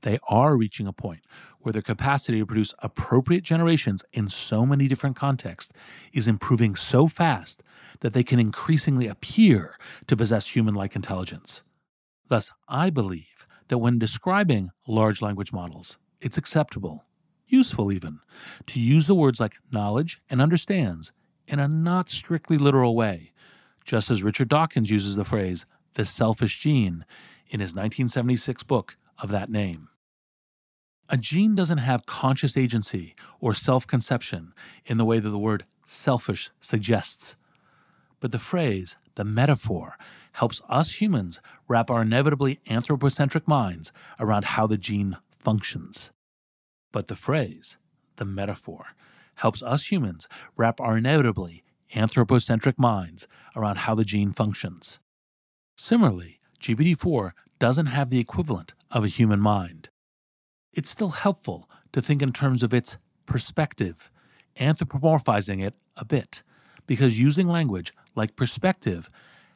they 0.02 0.20
are 0.30 0.58
reaching 0.58 0.88
a 0.88 0.94
point 0.94 1.22
where 1.60 1.74
their 1.74 1.82
capacity 1.82 2.40
to 2.40 2.46
produce 2.46 2.74
appropriate 2.80 3.44
generations 3.44 4.06
in 4.14 4.30
so 4.30 4.66
many 4.66 4.88
different 4.88 5.16
contexts 5.16 5.74
is 6.14 6.28
improving 6.28 6.76
so 6.76 7.08
fast 7.08 7.62
that 8.00 8.14
they 8.14 8.24
can 8.24 8.40
increasingly 8.40 9.08
appear 9.08 9.78
to 10.06 10.16
possess 10.16 10.48
human 10.48 10.74
like 10.74 10.96
intelligence. 10.96 11.64
Thus, 12.28 12.52
I 12.68 12.90
believe 12.90 13.46
that 13.68 13.80
when 13.80 14.00
describing 14.00 14.72
large 14.88 15.22
language 15.22 15.52
models, 15.52 15.98
it's 16.22 16.38
acceptable, 16.38 17.06
useful 17.48 17.92
even, 17.92 18.20
to 18.68 18.80
use 18.80 19.08
the 19.08 19.16
words 19.16 19.40
like 19.40 19.56
knowledge 19.72 20.22
and 20.30 20.42
understands 20.42 21.12
in 21.48 21.60
a 21.60 21.68
not 21.68 22.10
strictly 22.10 22.58
literal 22.58 22.96
way, 22.96 23.32
just 23.86 24.12
as 24.12 24.24
Richard 24.24 24.50
Dawkins 24.50 24.90
uses 24.90 25.16
the 25.16 25.26
phrase 25.26 25.66
the 25.94 26.06
selfish 26.06 26.60
gene 26.60 27.06
in 27.50 27.60
his 27.60 27.72
1976 27.72 28.64
book 28.64 28.98
of 29.20 29.30
that 29.32 29.50
name. 29.50 29.90
A 31.10 31.18
gene 31.18 31.56
doesn't 31.56 31.78
have 31.78 32.06
conscious 32.06 32.58
agency 32.58 33.16
or 33.40 33.54
self 33.54 33.88
conception 33.88 34.54
in 34.86 34.98
the 34.98 35.06
way 35.06 35.20
that 35.20 35.30
the 35.30 35.40
word 35.40 35.64
selfish 35.86 36.50
suggests. 36.60 37.36
But 38.20 38.32
the 38.32 38.40
phrase, 38.40 38.98
the 39.16 39.24
metaphor, 39.24 39.98
helps 40.34 40.62
us 40.68 41.02
humans 41.02 41.40
wrap 41.68 41.90
our 41.90 42.02
inevitably 42.02 42.60
anthropocentric 42.68 43.48
minds 43.48 43.92
around 44.20 44.46
how 44.46 44.68
the 44.68 44.78
gene 44.78 45.18
functions. 45.40 46.12
But 46.92 47.08
the 47.08 47.16
phrase, 47.16 47.78
the 48.18 48.26
metaphor, 48.26 48.88
helps 49.36 49.64
us 49.64 49.92
humans 49.92 50.28
wrap 50.56 50.82
our 50.82 50.98
inevitably 50.98 51.64
anthropocentric 51.96 52.78
minds 52.78 53.28
around 53.56 53.78
how 53.80 53.96
the 53.96 54.06
gene 54.06 54.34
functions. 54.34 55.00
Similarly, 55.78 56.40
GPT 56.60 56.98
4 56.98 57.34
doesn't 57.60 57.88
have 57.88 58.10
the 58.10 58.20
equivalent 58.20 58.74
of 58.92 59.04
a 59.04 59.10
human 59.10 59.40
mind. 59.40 59.90
It's 60.74 60.90
still 60.90 61.10
helpful 61.10 61.70
to 61.94 62.02
think 62.02 62.22
in 62.22 62.32
terms 62.32 62.64
of 62.64 62.74
its 62.74 62.98
perspective, 63.26 64.10
anthropomorphizing 64.60 65.66
it 65.66 65.76
a 65.96 66.06
bit, 66.06 66.44
because 66.86 67.20
using 67.20 67.48
language 67.48 67.94
like 68.16 68.36
perspective 68.36 69.10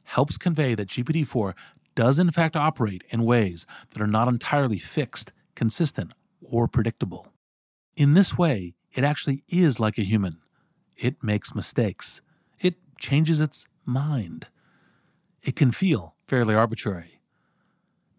helps 0.03 0.37
convey 0.37 0.75
that 0.75 0.89
GPT 0.89 1.25
4 1.25 1.55
does 1.95 2.19
in 2.19 2.31
fact 2.31 2.55
operate 2.55 3.03
in 3.09 3.23
ways 3.23 3.65
that 3.91 4.01
are 4.01 4.07
not 4.07 4.27
entirely 4.27 4.79
fixed, 4.79 5.31
consistent, 5.55 6.13
or 6.41 6.67
predictable. 6.67 7.27
In 7.95 8.13
this 8.13 8.37
way, 8.37 8.73
it 8.93 9.03
actually 9.03 9.43
is 9.47 9.79
like 9.79 9.97
a 9.97 10.03
human. 10.03 10.39
It 10.97 11.23
makes 11.23 11.55
mistakes. 11.55 12.21
It 12.59 12.75
changes 12.99 13.39
its 13.39 13.65
mind. 13.85 14.47
It 15.43 15.55
can 15.55 15.71
feel 15.71 16.15
fairly 16.27 16.55
arbitrary. 16.55 17.20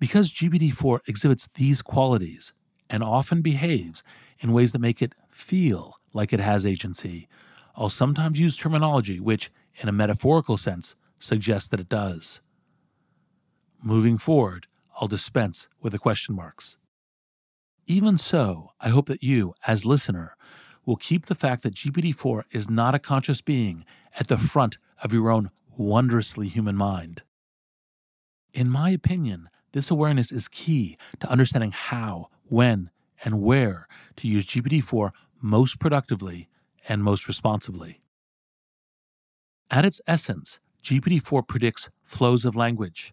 Because 0.03 0.33
GPT 0.33 0.73
4 0.73 1.03
exhibits 1.07 1.49
these 1.55 1.81
qualities 1.81 2.53
and 2.91 3.05
often 3.05 3.41
behaves 3.41 4.03
in 4.41 4.53
ways 4.53 4.73
that 4.73 4.81
make 4.81 5.01
it 5.01 5.15
feel 5.31 5.95
like 6.13 6.33
it 6.33 6.41
has 6.41 6.67
agency, 6.67 7.29
I'll 7.77 7.89
sometimes 7.89 8.37
use 8.37 8.57
terminology 8.57 9.21
which, 9.21 9.53
in 9.81 9.89
a 9.89 9.93
metaphorical 9.93 10.57
sense, 10.57 10.97
suggests 11.21 11.69
that 11.69 11.79
it 11.79 11.89
does. 11.89 12.41
Moving 13.81 14.19
forward, 14.19 14.67
I'll 15.01 15.07
dispense 15.07 15.69
with 15.81 15.93
the 15.93 16.01
question 16.01 16.35
marks. 16.35 16.77
Even 17.87 18.19
so, 18.19 18.71
I 18.81 18.89
hope 18.89 19.07
that 19.07 19.23
you, 19.23 19.55
as 19.69 19.87
listener, 19.87 20.37
will 20.85 20.97
keep 20.97 21.27
the 21.27 21.37
fact 21.37 21.63
that 21.63 21.77
GPT 21.77 22.13
4 22.13 22.47
is 22.51 22.69
not 22.69 22.97
a 22.97 22.99
conscious 22.99 23.41
being 23.41 23.85
at 24.19 24.27
the 24.27 24.37
front 24.37 24.79
of 25.01 25.13
your 25.13 25.31
own 25.31 25.53
wondrously 25.77 26.49
human 26.49 26.75
mind. 26.75 27.23
In 28.53 28.69
my 28.69 28.91
opinion, 28.91 29.49
this 29.73 29.91
awareness 29.91 30.31
is 30.33 30.49
key 30.49 30.97
to 31.21 31.31
understanding 31.31 31.73
how, 31.73 32.29
when, 32.49 32.91
and 33.25 33.41
where 33.43 33.89
to 34.17 34.29
use 34.29 34.47
GPT 34.47 34.83
4 34.83 35.13
most 35.41 35.79
productively 35.79 36.49
and 36.89 37.03
most 37.03 37.29
responsibly. 37.29 38.01
At 39.71 39.85
its 39.85 40.01
essence, 40.07 40.61
GPT 40.85 41.23
4 41.23 41.43
predicts 41.43 41.89
flows 42.05 42.45
of 42.45 42.57
language. 42.57 43.13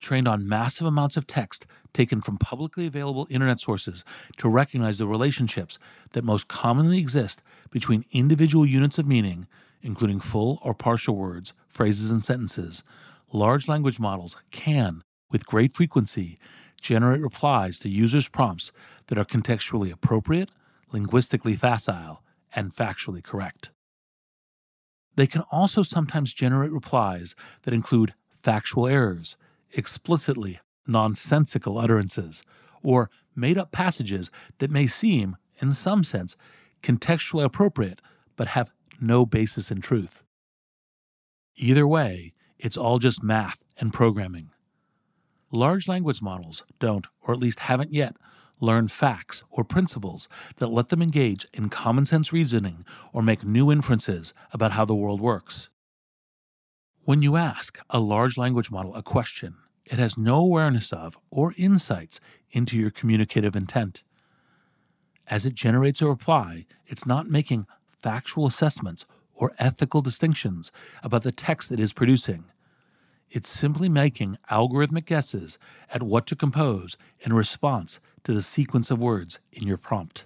Trained 0.00 0.28
on 0.28 0.48
massive 0.48 0.86
amounts 0.86 1.16
of 1.16 1.26
text 1.26 1.66
taken 1.92 2.20
from 2.20 2.38
publicly 2.38 2.86
available 2.86 3.26
internet 3.30 3.60
sources 3.60 4.04
to 4.36 4.48
recognize 4.48 4.98
the 4.98 5.06
relationships 5.06 5.78
that 6.12 6.24
most 6.24 6.48
commonly 6.48 6.98
exist 6.98 7.42
between 7.70 8.04
individual 8.12 8.64
units 8.64 8.98
of 8.98 9.06
meaning, 9.06 9.46
including 9.82 10.20
full 10.20 10.60
or 10.62 10.74
partial 10.74 11.16
words, 11.16 11.52
phrases, 11.66 12.10
and 12.10 12.24
sentences, 12.24 12.84
large 13.32 13.68
language 13.68 13.98
models 13.98 14.36
can, 14.50 15.02
with 15.30 15.46
great 15.46 15.72
frequency, 15.72 16.38
generate 16.80 17.20
replies 17.20 17.78
to 17.80 17.88
users' 17.88 18.28
prompts 18.28 18.72
that 19.08 19.18
are 19.18 19.24
contextually 19.24 19.92
appropriate, 19.92 20.50
linguistically 20.92 21.56
facile, 21.56 22.22
and 22.54 22.74
factually 22.74 23.22
correct. 23.22 23.70
They 25.16 25.26
can 25.26 25.42
also 25.50 25.82
sometimes 25.82 26.32
generate 26.32 26.70
replies 26.70 27.34
that 27.62 27.74
include 27.74 28.14
factual 28.42 28.86
errors, 28.86 29.36
explicitly 29.72 30.60
nonsensical 30.86 31.78
utterances, 31.78 32.42
or 32.82 33.10
made 33.34 33.58
up 33.58 33.72
passages 33.72 34.30
that 34.58 34.70
may 34.70 34.86
seem, 34.86 35.36
in 35.60 35.72
some 35.72 36.04
sense, 36.04 36.36
contextually 36.82 37.44
appropriate 37.44 38.00
but 38.36 38.48
have 38.48 38.70
no 39.00 39.26
basis 39.26 39.70
in 39.70 39.80
truth. 39.80 40.22
Either 41.56 41.86
way, 41.86 42.32
it's 42.58 42.76
all 42.76 42.98
just 42.98 43.22
math 43.22 43.62
and 43.78 43.92
programming. 43.92 44.50
Large 45.50 45.88
language 45.88 46.20
models 46.20 46.62
don't, 46.78 47.06
or 47.22 47.32
at 47.32 47.40
least 47.40 47.60
haven't 47.60 47.92
yet, 47.92 48.16
learn 48.60 48.88
facts 48.88 49.42
or 49.50 49.64
principles 49.64 50.28
that 50.56 50.66
let 50.68 50.88
them 50.88 51.00
engage 51.00 51.46
in 51.54 51.68
common 51.68 52.04
sense 52.04 52.32
reasoning 52.32 52.84
or 53.12 53.22
make 53.22 53.44
new 53.44 53.70
inferences 53.70 54.34
about 54.52 54.72
how 54.72 54.84
the 54.84 54.94
world 54.94 55.20
works. 55.20 55.70
When 57.04 57.22
you 57.22 57.36
ask 57.36 57.78
a 57.88 58.00
large 58.00 58.36
language 58.36 58.70
model 58.70 58.94
a 58.94 59.02
question, 59.02 59.56
it 59.86 59.98
has 59.98 60.18
no 60.18 60.36
awareness 60.38 60.92
of 60.92 61.16
or 61.30 61.54
insights 61.56 62.20
into 62.50 62.76
your 62.76 62.90
communicative 62.90 63.56
intent. 63.56 64.02
As 65.26 65.46
it 65.46 65.54
generates 65.54 66.02
a 66.02 66.08
reply, 66.08 66.66
it's 66.86 67.06
not 67.06 67.30
making 67.30 67.66
factual 67.98 68.46
assessments 68.46 69.06
or 69.34 69.52
ethical 69.58 70.02
distinctions 70.02 70.70
about 71.02 71.22
the 71.22 71.32
text 71.32 71.72
it 71.72 71.80
is 71.80 71.92
producing. 71.92 72.44
It's 73.30 73.50
simply 73.50 73.88
making 73.90 74.38
algorithmic 74.50 75.04
guesses 75.04 75.58
at 75.92 76.02
what 76.02 76.26
to 76.28 76.36
compose 76.36 76.96
in 77.20 77.32
response 77.34 78.00
to 78.24 78.32
the 78.32 78.42
sequence 78.42 78.90
of 78.90 78.98
words 78.98 79.38
in 79.52 79.66
your 79.66 79.76
prompt. 79.76 80.24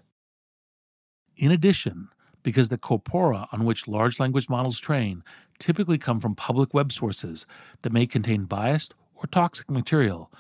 In 1.37 1.51
addition, 1.51 2.09
because 2.45 2.69
the 2.69 2.79
corpora 2.79 3.49
on 3.51 3.65
which 3.65 3.89
large 3.89 4.21
language 4.21 4.49
models 4.49 4.79
train 4.79 5.25
typically 5.59 5.99
come 5.99 6.21
from 6.21 6.35
public 6.35 6.73
web 6.75 6.93
sources 6.93 7.47
that 7.83 7.93
may 7.93 8.07
contain 8.07 8.45
biased 8.45 8.95
or 9.15 9.27
toxic 9.27 9.71
material, 9.71 10.31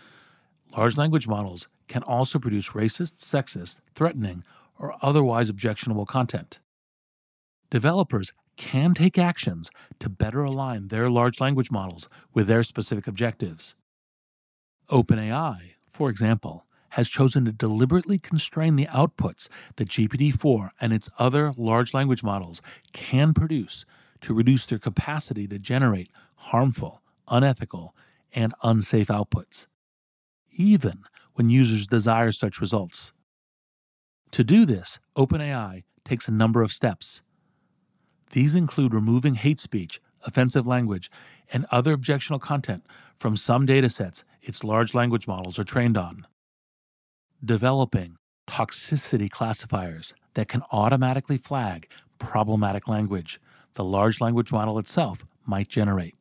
large 0.77 0.97
language 0.97 1.27
models 1.27 1.67
can 1.89 2.03
also 2.05 2.39
produce 2.39 2.71
racist, 2.71 3.17
sexist, 3.17 3.79
threatening, 3.95 4.45
or 4.79 4.97
otherwise 5.03 5.49
objectionable 5.49 6.07
content. 6.07 6.61
Developers 7.71 8.33
can 8.63 8.95
take 8.95 9.19
actions 9.19 9.73
to 9.99 10.09
better 10.09 10.45
align 10.45 10.87
their 10.87 11.11
large 11.11 11.41
language 11.41 11.73
models 11.73 12.09
with 12.33 12.47
their 12.47 12.63
specific 12.63 13.09
objectives. 13.09 13.75
OpenAI, 14.89 15.73
for 15.89 16.09
example, 16.09 16.65
has 16.91 17.09
chosen 17.09 17.45
to 17.45 17.51
deliberately 17.51 18.21
constrain 18.21 18.77
the 18.77 18.87
outputs 18.87 19.49
that 19.75 19.89
GPT 19.89 20.33
4 20.33 20.71
and 20.81 20.93
its 20.93 21.11
other 21.19 21.53
large 21.57 21.93
language 21.93 22.23
models 22.23 22.63
can 22.93 23.35
produce 23.35 23.85
to 24.21 24.33
reduce 24.33 24.65
their 24.65 24.79
capacity 24.79 25.49
to 25.49 25.59
generate 25.59 26.11
harmful, 26.37 27.03
unethical, 27.27 27.97
and 28.33 28.55
unsafe 28.63 29.09
outputs, 29.09 29.67
even 30.57 31.01
when 31.35 31.51
users 31.51 31.89
desire 31.89 32.31
such 32.31 32.61
results. 32.61 33.13
To 34.31 34.45
do 34.45 34.65
this, 34.65 35.01
OpenAI 35.17 35.83
takes 36.05 36.29
a 36.29 36.33
number 36.33 36.63
of 36.63 36.71
steps. 36.71 37.23
These 38.33 38.55
include 38.55 38.95
removing 38.95 39.35
hate 39.37 39.61
speech, 39.61 40.01
offensive 40.25 40.67
language, 40.67 41.11
and 41.53 41.67
other 41.71 41.93
objectionable 41.93 42.45
content 42.45 42.85
from 43.19 43.37
some 43.37 43.67
datasets 43.67 44.25
its 44.41 44.65
large 44.65 44.95
language 44.95 45.29
models 45.29 45.59
are 45.59 45.65
trained 45.65 45.97
on. 45.97 46.27
Developing 47.45 48.17
toxicity 48.49 49.31
classifiers 49.31 50.13
that 50.35 50.49
can 50.49 50.63
automatically 50.73 51.39
flag 51.39 51.89
problematic 52.19 52.89
language 52.89 53.41
the 53.75 53.85
large 53.85 54.21
language 54.21 54.53
model 54.53 54.79
itself 54.79 55.25
might 55.47 55.69
generate. 55.69 56.15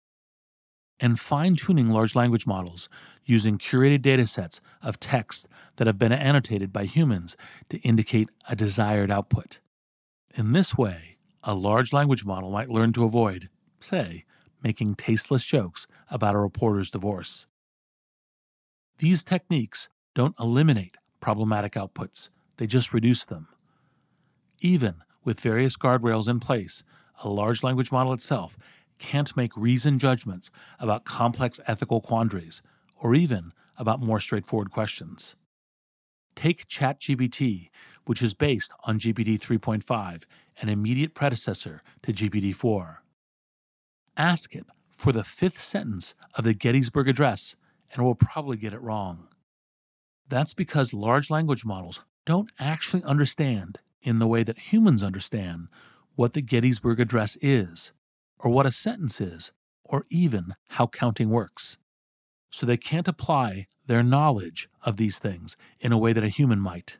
And 1.00 1.19
fine 1.19 1.56
tuning 1.56 1.89
large 1.89 2.15
language 2.15 2.45
models 2.45 2.88
using 3.26 3.58
curated 3.58 4.00
datasets 4.00 4.60
of 4.82 5.00
text 5.00 5.47
that 5.78 5.88
have 5.88 5.97
been 5.97 6.12
annotated 6.12 6.71
by 6.71 6.86
humans 6.86 7.36
to 7.69 7.78
indicate 7.80 8.30
a 8.47 8.56
desired 8.56 9.12
output. 9.12 9.60
In 10.36 10.54
this 10.54 10.78
way, 10.78 11.11
a 11.43 11.54
large 11.54 11.91
language 11.93 12.25
model 12.25 12.51
might 12.51 12.69
learn 12.69 12.93
to 12.93 13.04
avoid, 13.04 13.49
say, 13.80 14.25
making 14.63 14.95
tasteless 14.95 15.43
jokes 15.43 15.88
about 16.10 16.36
a 16.36 16.39
reporter's 16.39 16.91
divorce. 16.91 17.47
These 18.99 19.23
techniques 19.23 19.89
don't 20.13 20.36
eliminate 20.39 20.97
problematic 21.19 21.73
outputs, 21.73 22.30
they 22.58 22.67
just 22.67 22.93
reduce 22.93 23.25
them. 23.25 23.47
Even 24.60 24.95
with 25.23 25.39
various 25.39 25.77
guardrails 25.77 26.27
in 26.27 26.39
place, 26.39 26.84
a 27.23 27.30
large 27.30 27.63
language 27.63 27.91
model 27.91 28.13
itself 28.13 28.58
can't 28.99 29.36
make 29.36 29.56
reasoned 29.58 29.99
judgments 29.99 30.51
about 30.80 31.06
complex 31.06 31.60
ethical 31.65 32.01
quandaries 32.01 32.62
or 32.95 33.15
even 33.15 33.51
about 33.77 33.99
more 33.99 34.19
straightforward 34.19 34.71
questions. 34.71 35.36
Take 36.36 36.67
ChatGPT, 36.67 37.69
which 38.05 38.21
is 38.21 38.33
based 38.33 38.71
on 38.83 38.99
GPT 38.99 39.39
3.5, 39.39 40.23
an 40.61 40.69
immediate 40.69 41.13
predecessor 41.13 41.81
to 42.03 42.13
GPT 42.13 42.53
4. 42.53 43.01
Ask 44.17 44.55
it 44.55 44.65
for 44.97 45.11
the 45.11 45.23
fifth 45.23 45.59
sentence 45.59 46.13
of 46.35 46.43
the 46.43 46.53
Gettysburg 46.53 47.07
Address, 47.07 47.55
and 47.91 48.01
it 48.01 48.05
will 48.05 48.15
probably 48.15 48.57
get 48.57 48.73
it 48.73 48.81
wrong. 48.81 49.27
That's 50.27 50.53
because 50.53 50.93
large 50.93 51.29
language 51.29 51.65
models 51.65 52.01
don't 52.25 52.51
actually 52.59 53.03
understand, 53.03 53.79
in 54.01 54.19
the 54.19 54.27
way 54.27 54.43
that 54.43 54.71
humans 54.71 55.03
understand, 55.03 55.67
what 56.15 56.33
the 56.33 56.41
Gettysburg 56.41 56.99
Address 56.99 57.37
is, 57.41 57.91
or 58.39 58.51
what 58.51 58.65
a 58.65 58.71
sentence 58.71 59.19
is, 59.19 59.51
or 59.83 60.05
even 60.09 60.55
how 60.69 60.87
counting 60.87 61.29
works. 61.29 61.77
So 62.49 62.65
they 62.65 62.77
can't 62.77 63.07
apply 63.07 63.67
their 63.87 64.03
knowledge 64.03 64.69
of 64.83 64.97
these 64.97 65.19
things 65.19 65.57
in 65.79 65.91
a 65.91 65.97
way 65.97 66.13
that 66.13 66.23
a 66.23 66.29
human 66.29 66.59
might. 66.59 66.97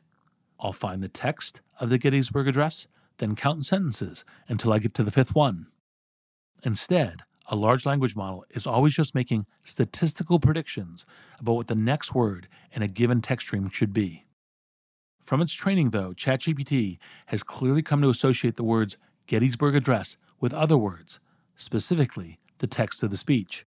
I'll 0.62 0.72
find 0.72 1.02
the 1.02 1.08
text 1.08 1.60
of 1.80 1.90
the 1.90 1.98
Gettysburg 1.98 2.46
Address, 2.46 2.86
then 3.18 3.34
count 3.34 3.66
sentences 3.66 4.24
until 4.48 4.72
I 4.72 4.78
get 4.78 4.94
to 4.94 5.02
the 5.02 5.10
fifth 5.10 5.34
one. 5.34 5.66
Instead, 6.64 7.22
a 7.48 7.56
large 7.56 7.84
language 7.84 8.14
model 8.14 8.44
is 8.50 8.66
always 8.66 8.94
just 8.94 9.14
making 9.14 9.46
statistical 9.64 10.38
predictions 10.38 11.04
about 11.40 11.54
what 11.54 11.66
the 11.66 11.74
next 11.74 12.14
word 12.14 12.48
in 12.70 12.82
a 12.82 12.88
given 12.88 13.20
text 13.20 13.48
stream 13.48 13.68
should 13.68 13.92
be. 13.92 14.24
From 15.24 15.40
its 15.40 15.52
training, 15.52 15.90
though, 15.90 16.12
ChatGPT 16.12 16.98
has 17.26 17.42
clearly 17.42 17.82
come 17.82 18.00
to 18.02 18.10
associate 18.10 18.56
the 18.56 18.64
words 18.64 18.96
Gettysburg 19.26 19.74
Address 19.74 20.16
with 20.40 20.54
other 20.54 20.78
words, 20.78 21.18
specifically 21.56 22.38
the 22.58 22.66
text 22.68 23.02
of 23.02 23.10
the 23.10 23.16
speech. 23.16 23.66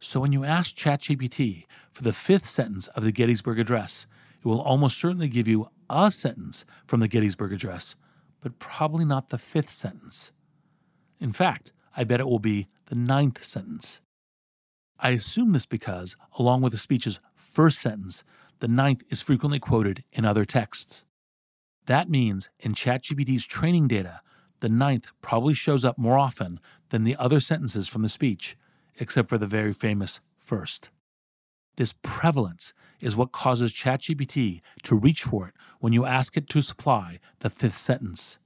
So 0.00 0.20
when 0.20 0.32
you 0.32 0.44
ask 0.44 0.76
ChatGPT 0.76 1.64
for 1.92 2.02
the 2.02 2.12
fifth 2.12 2.46
sentence 2.46 2.86
of 2.88 3.04
the 3.04 3.12
Gettysburg 3.12 3.58
Address, 3.58 4.06
it 4.42 4.48
will 4.48 4.60
almost 4.60 4.98
certainly 4.98 5.28
give 5.28 5.46
you 5.46 5.68
a 5.88 6.10
sentence 6.10 6.64
from 6.86 7.00
the 7.00 7.08
Gettysburg 7.08 7.52
Address, 7.52 7.94
but 8.40 8.58
probably 8.58 9.04
not 9.04 9.28
the 9.28 9.38
fifth 9.38 9.70
sentence. 9.70 10.32
In 11.20 11.32
fact, 11.32 11.72
I 11.96 12.02
bet 12.04 12.20
it 12.20 12.26
will 12.26 12.40
be 12.40 12.66
the 12.86 12.96
ninth 12.96 13.44
sentence. 13.44 14.00
I 14.98 15.10
assume 15.10 15.52
this 15.52 15.66
because, 15.66 16.16
along 16.38 16.62
with 16.62 16.72
the 16.72 16.78
speech's 16.78 17.20
first 17.34 17.80
sentence, 17.80 18.24
the 18.58 18.68
ninth 18.68 19.04
is 19.10 19.20
frequently 19.20 19.60
quoted 19.60 20.02
in 20.12 20.24
other 20.24 20.44
texts. 20.44 21.04
That 21.86 22.10
means 22.10 22.50
in 22.58 22.74
ChatGPT's 22.74 23.44
training 23.44 23.88
data, 23.88 24.20
the 24.60 24.68
ninth 24.68 25.08
probably 25.20 25.54
shows 25.54 25.84
up 25.84 25.98
more 25.98 26.18
often 26.18 26.60
than 26.90 27.04
the 27.04 27.16
other 27.16 27.40
sentences 27.40 27.88
from 27.88 28.02
the 28.02 28.08
speech, 28.08 28.56
except 28.98 29.28
for 29.28 29.38
the 29.38 29.46
very 29.46 29.72
famous 29.72 30.20
first. 30.38 30.90
This 31.76 31.94
prevalence 32.02 32.72
is 33.02 33.16
what 33.16 33.32
causes 33.32 33.72
ChatGPT 33.72 34.62
to 34.84 34.94
reach 34.94 35.24
for 35.24 35.48
it 35.48 35.54
when 35.80 35.92
you 35.92 36.06
ask 36.06 36.36
it 36.36 36.48
to 36.48 36.62
supply 36.62 37.18
the 37.40 37.50
fifth 37.50 37.76
sentence. 37.76 38.38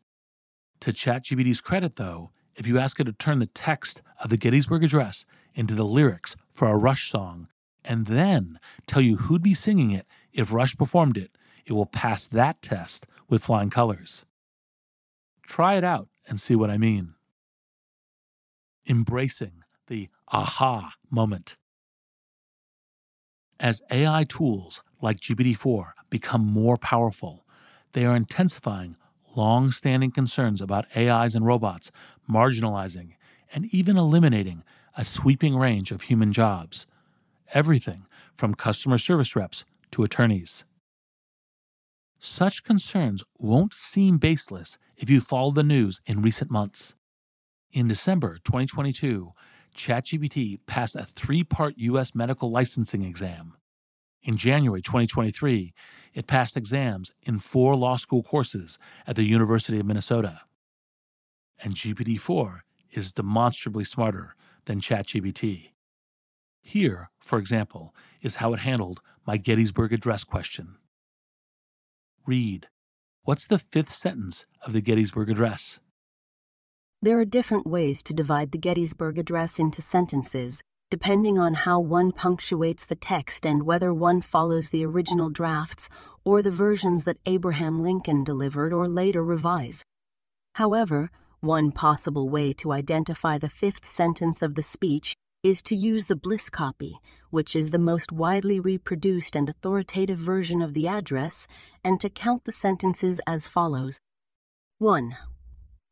To 0.81 0.93
ChatGPT's 0.93 1.61
credit, 1.61 1.97
though, 1.97 2.31
if 2.57 2.67
you 2.67 2.79
ask 2.79 2.99
it 2.99 3.05
to 3.05 3.13
turn 3.13 3.39
the 3.39 3.47
text 3.47 4.03
of 4.25 4.31
the 4.31 4.39
Gettysburg 4.39 4.83
Address 4.83 5.27
into 5.55 5.75
the 5.75 5.85
lyrics 5.85 6.35
for 6.53 6.69
a 6.69 6.77
Rush 6.77 7.11
song 7.11 7.49
and 7.85 8.07
then 8.07 8.59
tell 8.87 9.03
you 9.03 9.17
who'd 9.17 9.43
be 9.43 9.55
singing 9.55 9.91
it 9.91 10.07
if 10.33 10.53
Rush 10.53 10.75
performed 10.75 11.19
it, 11.19 11.37
it 11.67 11.73
will 11.73 11.87
pass 11.87 12.27
that 12.27 12.63
test 12.63 13.07
with 13.29 13.45
flying 13.45 13.71
colors. 13.71 14.25
Try 15.47 15.75
it 15.75 15.85
out 15.85 16.09
and 16.27 16.41
see 16.41 16.57
what 16.57 16.71
I 16.71 16.79
mean. 16.79 17.15
Embracing 18.89 19.63
the 19.89 20.09
aha 20.33 20.95
moment. 21.11 21.57
As 23.59 23.83
AI 23.91 24.25
tools 24.25 24.83
like 25.01 25.21
GPT 25.21 25.57
4 25.57 25.95
become 26.11 26.45
more 26.45 26.77
powerful, 26.77 27.47
they 27.93 28.05
are 28.05 28.15
intensifying 28.15 28.97
long 29.35 29.73
standing 29.73 30.11
concerns 30.11 30.61
about 30.61 30.87
AIs 30.97 31.35
and 31.35 31.47
robots 31.47 31.91
marginalizing 32.29 33.15
and 33.55 33.67
even 33.73 33.97
eliminating 33.97 34.63
a 34.97 35.05
sweeping 35.05 35.57
range 35.57 35.91
of 35.91 36.03
human 36.03 36.33
jobs, 36.33 36.87
everything 37.55 38.07
from 38.37 38.55
customer 38.55 38.99
service 38.99 39.35
reps 39.35 39.65
to 39.91 40.03
attorneys. 40.03 40.65
Such 42.19 42.65
concerns 42.65 43.25
won't 43.39 43.73
seem 43.73 44.19
baseless 44.19 44.79
if 44.97 45.09
you 45.09 45.21
follow 45.21 45.51
the 45.53 45.63
news 45.63 46.01
in 46.07 46.23
recent 46.23 46.51
months. 46.51 46.95
In 47.73 47.89
December 47.89 48.39
2022, 48.45 49.33
ChatGPT 49.77 50.59
passed 50.67 50.97
a 50.97 51.05
three 51.05 51.45
part 51.45 51.75
U.S. 51.77 52.15
medical 52.15 52.51
licensing 52.51 53.03
exam. 53.03 53.55
In 54.23 54.37
January 54.37 54.83
2023, 54.83 55.73
it 56.15 56.27
passed 56.27 56.57
exams 56.57 57.13
in 57.23 57.39
four 57.39 57.77
law 57.77 57.97
school 57.97 58.23
courses 58.23 58.79
at 59.07 59.15
the 59.15 59.23
University 59.23 59.79
of 59.79 59.87
Minnesota. 59.87 60.41
And 61.63 61.75
GPT 61.75 62.19
4 62.19 62.65
is 62.91 63.13
demonstrably 63.13 63.85
smarter 63.85 64.35
than 64.65 64.81
ChatGPT. 64.81 65.71
Here, 66.61 67.11
for 67.21 67.39
example, 67.39 67.95
is 68.21 68.37
how 68.37 68.53
it 68.53 68.61
handled 68.61 69.01
my 69.27 69.37
Gettysburg 69.37 69.93
Address 69.93 70.25
question. 70.25 70.77
Reid, 72.27 72.67
what's 73.23 73.47
the 73.47 73.61
fifth 73.61 73.93
sentence 73.93 74.47
of 74.63 74.73
the 74.73 74.81
Gettysburg 74.81 75.31
Address? 75.31 75.79
There 77.03 77.21
are 77.21 77.27
different 77.27 77.67
ways 77.67 78.03
to 78.05 78.15
divide 78.15 78.53
the 78.53 78.59
Gettysburg 78.59 79.19
Address 79.19 79.59
into 79.59 79.83
sentences, 79.83 80.63
depending 80.91 81.39
on 81.39 81.53
how 81.53 81.79
one 81.79 82.11
punctuates 82.11 82.87
the 82.87 82.97
text 82.97 83.45
and 83.45 83.65
whether 83.65 83.93
one 83.93 84.23
follows 84.23 84.71
the 84.71 84.87
original 84.87 85.29
drafts 85.29 85.91
or 86.25 86.41
the 86.41 86.51
versions 86.51 87.05
that 87.05 87.19
Abraham 87.27 87.83
Lincoln 87.83 88.25
delivered 88.25 88.73
or 88.73 88.89
later 88.89 89.23
revised. 89.23 89.85
However, 90.55 91.11
one 91.41 91.71
possible 91.71 92.31
way 92.31 92.55
to 92.55 92.73
identify 92.73 93.37
the 93.37 93.51
fifth 93.51 93.85
sentence 93.85 94.41
of 94.41 94.55
the 94.55 94.63
speech 94.63 95.15
is 95.43 95.61
to 95.63 95.77
use 95.77 96.07
the 96.07 96.17
Bliss 96.17 96.49
copy, 96.49 96.99
which 97.29 97.55
is 97.55 97.71
the 97.71 97.79
most 97.79 98.11
widely 98.11 98.59
reproduced 98.59 99.37
and 99.37 99.51
authoritative 99.51 100.19
version 100.19 100.63
of 100.63 100.73
the 100.73 100.89
address, 100.89 101.47
and 101.85 102.01
to 102.01 102.09
count 102.09 102.45
the 102.45 102.53
sentences 102.53 103.21
as 103.27 103.47
follows 103.47 104.01
1. 104.79 105.15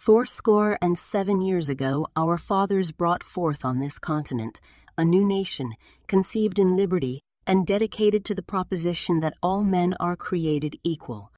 Fourscore 0.05 0.77
and 0.83 0.99
seven 0.99 1.41
years 1.41 1.71
ago, 1.71 2.07
our 2.15 2.37
fathers 2.37 2.93
brought 2.93 3.23
forth 3.23 3.65
on 3.65 3.79
this 3.79 3.99
continent 3.99 4.61
a 4.99 5.03
new 5.03 5.25
nation, 5.25 5.73
conceived 6.09 6.59
in 6.59 6.77
liberty, 6.77 7.23
and 7.47 7.67
dedicated 7.67 8.23
to 8.27 8.35
the 8.35 8.43
proposition 8.43 9.21
that 9.21 9.33
all 9.43 9.65
men 9.65 9.95
are 9.99 10.15
created 10.15 10.77
equal. 10.85 11.33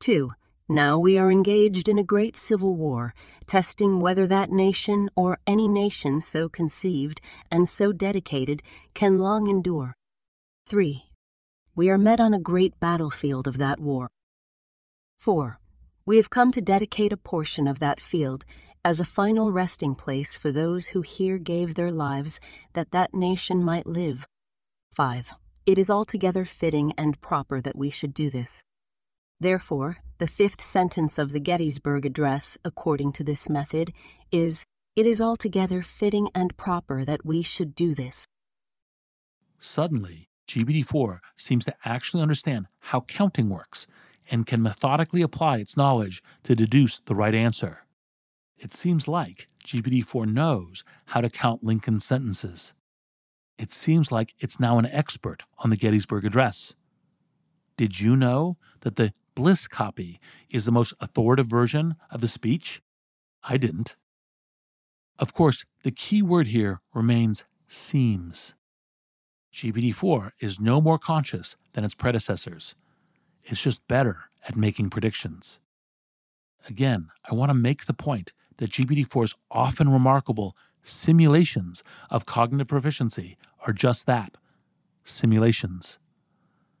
2. 0.00 0.30
Now 0.66 0.98
we 0.98 1.18
are 1.18 1.30
engaged 1.30 1.90
in 1.90 1.98
a 1.98 2.02
great 2.02 2.38
civil 2.38 2.74
war, 2.74 3.12
testing 3.46 4.00
whether 4.00 4.26
that 4.26 4.50
nation 4.50 5.10
or 5.14 5.38
any 5.46 5.68
nation 5.68 6.22
so 6.22 6.48
conceived 6.48 7.20
and 7.50 7.68
so 7.68 7.92
dedicated 7.92 8.62
can 8.94 9.18
long 9.18 9.46
endure. 9.46 9.92
3. 10.68 11.04
We 11.74 11.90
are 11.90 11.98
met 11.98 12.18
on 12.18 12.32
a 12.32 12.40
great 12.40 12.80
battlefield 12.80 13.46
of 13.46 13.58
that 13.58 13.78
war. 13.78 14.08
4. 15.18 15.59
We 16.06 16.16
have 16.16 16.30
come 16.30 16.50
to 16.52 16.60
dedicate 16.60 17.12
a 17.12 17.16
portion 17.16 17.68
of 17.68 17.78
that 17.78 18.00
field 18.00 18.44
as 18.84 18.98
a 18.98 19.04
final 19.04 19.52
resting 19.52 19.94
place 19.94 20.36
for 20.36 20.50
those 20.50 20.88
who 20.88 21.02
here 21.02 21.38
gave 21.38 21.74
their 21.74 21.92
lives 21.92 22.40
that 22.72 22.90
that 22.92 23.12
nation 23.12 23.62
might 23.62 23.86
live. 23.86 24.26
5. 24.92 25.34
It 25.66 25.78
is 25.78 25.90
altogether 25.90 26.44
fitting 26.44 26.92
and 26.96 27.20
proper 27.20 27.60
that 27.60 27.76
we 27.76 27.90
should 27.90 28.14
do 28.14 28.30
this. 28.30 28.62
Therefore, 29.38 29.98
the 30.18 30.26
fifth 30.26 30.64
sentence 30.64 31.18
of 31.18 31.32
the 31.32 31.40
Gettysburg 31.40 32.04
Address, 32.06 32.58
according 32.64 33.12
to 33.12 33.24
this 33.24 33.48
method, 33.48 33.92
is 34.32 34.64
It 34.96 35.06
is 35.06 35.20
altogether 35.20 35.82
fitting 35.82 36.30
and 36.34 36.56
proper 36.56 37.04
that 37.04 37.24
we 37.24 37.42
should 37.42 37.74
do 37.74 37.94
this. 37.94 38.26
Suddenly, 39.60 40.28
GPT 40.48 40.84
4 40.84 41.20
seems 41.36 41.64
to 41.66 41.74
actually 41.84 42.22
understand 42.22 42.66
how 42.80 43.02
counting 43.02 43.48
works 43.48 43.86
and 44.30 44.46
can 44.46 44.62
methodically 44.62 45.22
apply 45.22 45.58
its 45.58 45.76
knowledge 45.76 46.22
to 46.44 46.54
deduce 46.54 47.00
the 47.06 47.14
right 47.14 47.34
answer. 47.34 47.84
It 48.56 48.72
seems 48.72 49.08
like 49.08 49.48
GPT 49.66 50.04
4 50.04 50.26
knows 50.26 50.84
how 51.06 51.20
to 51.20 51.30
count 51.30 51.64
Lincoln's 51.64 52.04
sentences. 52.04 52.72
It 53.58 53.72
seems 53.72 54.10
like 54.10 54.34
it's 54.38 54.60
now 54.60 54.78
an 54.78 54.86
expert 54.86 55.42
on 55.58 55.70
the 55.70 55.76
Gettysburg 55.76 56.24
Address. 56.24 56.74
Did 57.76 58.00
you 58.00 58.16
know 58.16 58.56
that 58.80 58.96
the 58.96 59.12
Bliss 59.34 59.66
copy 59.66 60.20
is 60.50 60.64
the 60.64 60.72
most 60.72 60.92
authoritative 61.00 61.48
version 61.48 61.96
of 62.10 62.20
the 62.20 62.28
speech? 62.28 62.82
I 63.42 63.56
didn't. 63.56 63.96
Of 65.18 65.34
course, 65.34 65.64
the 65.82 65.90
key 65.90 66.22
word 66.22 66.48
here 66.48 66.80
remains 66.94 67.44
seems. 67.68 68.54
GPT 69.52 69.94
4 69.94 70.34
is 70.40 70.60
no 70.60 70.80
more 70.80 70.98
conscious 70.98 71.56
than 71.72 71.84
its 71.84 71.94
predecessors. 71.94 72.74
It's 73.44 73.62
just 73.62 73.86
better 73.88 74.30
at 74.46 74.56
making 74.56 74.90
predictions. 74.90 75.58
Again, 76.68 77.08
I 77.30 77.34
want 77.34 77.50
to 77.50 77.54
make 77.54 77.86
the 77.86 77.94
point 77.94 78.32
that 78.58 78.70
GPT 78.70 79.06
4's 79.06 79.34
often 79.50 79.88
remarkable 79.88 80.56
simulations 80.82 81.82
of 82.10 82.26
cognitive 82.26 82.68
proficiency 82.68 83.36
are 83.66 83.72
just 83.72 84.06
that 84.06 84.36
simulations. 85.04 85.98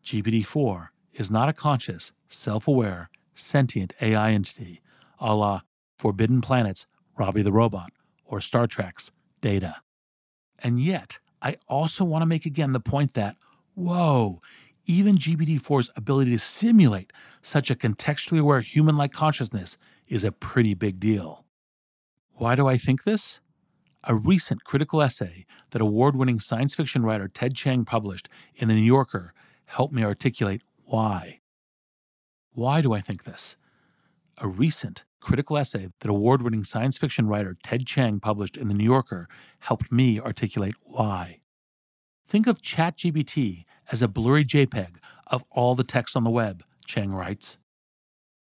GPT 0.04 0.44
4 0.44 0.92
is 1.14 1.30
not 1.30 1.48
a 1.48 1.52
conscious, 1.52 2.12
self 2.28 2.68
aware, 2.68 3.10
sentient 3.34 3.94
AI 4.00 4.32
entity 4.32 4.80
a 5.18 5.34
la 5.34 5.60
Forbidden 5.98 6.40
Planet's 6.40 6.86
Robby 7.16 7.42
the 7.42 7.52
Robot 7.52 7.92
or 8.24 8.40
Star 8.40 8.66
Trek's 8.66 9.10
Data. 9.40 9.76
And 10.62 10.80
yet, 10.80 11.18
I 11.42 11.56
also 11.68 12.04
want 12.04 12.22
to 12.22 12.26
make 12.26 12.46
again 12.46 12.72
the 12.72 12.80
point 12.80 13.14
that, 13.14 13.36
whoa, 13.74 14.40
even 14.86 15.18
GPT 15.18 15.60
4's 15.60 15.90
ability 15.96 16.32
to 16.32 16.38
stimulate 16.38 17.12
such 17.42 17.70
a 17.70 17.74
contextually 17.74 18.40
aware 18.40 18.60
human 18.60 18.96
like 18.96 19.12
consciousness 19.12 19.78
is 20.08 20.24
a 20.24 20.32
pretty 20.32 20.74
big 20.74 20.98
deal. 20.98 21.44
Why 22.34 22.54
do 22.54 22.66
I 22.66 22.76
think 22.76 23.04
this? 23.04 23.40
A 24.04 24.14
recent 24.14 24.64
critical 24.64 25.02
essay 25.02 25.44
that 25.70 25.82
award 25.82 26.16
winning 26.16 26.40
science 26.40 26.74
fiction 26.74 27.02
writer 27.02 27.28
Ted 27.28 27.54
Chiang 27.54 27.84
published 27.84 28.28
in 28.56 28.68
The 28.68 28.74
New 28.74 28.80
Yorker 28.80 29.34
helped 29.66 29.92
me 29.92 30.02
articulate 30.02 30.62
why. 30.84 31.40
Why 32.52 32.80
do 32.80 32.92
I 32.94 33.00
think 33.00 33.24
this? 33.24 33.56
A 34.38 34.48
recent 34.48 35.04
critical 35.20 35.58
essay 35.58 35.88
that 36.00 36.10
award 36.10 36.40
winning 36.40 36.64
science 36.64 36.96
fiction 36.96 37.28
writer 37.28 37.56
Ted 37.62 37.86
Chiang 37.86 38.20
published 38.20 38.56
in 38.56 38.68
The 38.68 38.74
New 38.74 38.84
Yorker 38.84 39.28
helped 39.58 39.92
me 39.92 40.18
articulate 40.18 40.74
why. 40.82 41.39
Think 42.30 42.46
of 42.46 42.62
ChatGPT 42.62 43.64
as 43.90 44.02
a 44.02 44.06
blurry 44.06 44.44
JPEG 44.44 44.98
of 45.26 45.44
all 45.50 45.74
the 45.74 45.82
text 45.82 46.14
on 46.14 46.22
the 46.22 46.30
web, 46.30 46.62
Chiang 46.86 47.10
writes. 47.10 47.58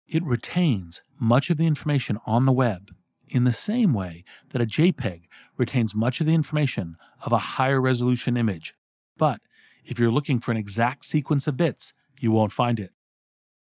It 0.09 0.25
retains 0.25 1.03
much 1.21 1.51
of 1.51 1.59
the 1.59 1.67
information 1.67 2.19
on 2.25 2.47
the 2.47 2.53
web, 2.53 2.95
in 3.29 3.45
the 3.45 3.53
same 3.53 3.93
way 3.93 4.25
that 4.49 4.63
a 4.63 4.67
JPEG 4.67 5.25
retains 5.59 5.95
much 5.95 6.19
of 6.19 6.27
the 6.27 6.33
information 6.35 6.97
of 7.27 7.33
a 7.33 7.39
higher 7.59 7.79
resolution 7.79 8.39
image. 8.39 8.73
But 9.19 9.41
if 9.85 9.99
you're 9.99 10.11
looking 10.11 10.41
for 10.41 10.51
an 10.51 10.57
exact 10.57 11.05
sequence 11.05 11.47
of 11.47 11.59
bits, 11.59 11.93
you 12.19 12.33
won't 12.33 12.53
find 12.53 12.81
it. 12.81 12.93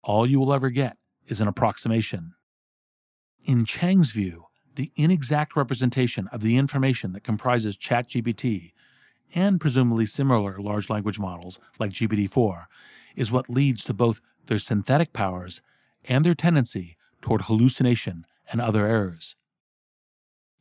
All 0.06 0.26
you 0.26 0.40
will 0.40 0.54
ever 0.54 0.70
get 0.70 0.96
is 1.28 1.42
an 1.42 1.50
approximation. 1.50 2.34
In 3.44 3.66
Chiang's 3.66 4.12
view, 4.12 4.46
the 4.76 4.94
inexact 4.96 5.58
representation 5.58 6.30
of 6.30 6.40
the 6.40 6.56
information 6.56 7.12
that 7.12 7.26
comprises 7.26 7.76
ChatGPT 7.76 8.72
and 9.36 9.60
presumably 9.60 10.06
similar 10.06 10.58
large 10.60 10.90
language 10.90 11.20
models 11.20 11.60
like 11.80 11.92
GPT 11.92 12.30
4 12.30 12.68
is 13.16 13.32
what 13.32 13.50
leads 13.50 13.84
to 13.86 13.94
both 13.94 14.22
their 14.46 14.60
synthetic 14.60 15.14
powers 15.14 15.62
and 16.06 16.26
their 16.26 16.36
tendency 16.36 16.98
toward 17.22 17.44
hallucination 17.44 18.26
and 18.52 18.60
other 18.60 18.86
errors. 18.86 19.36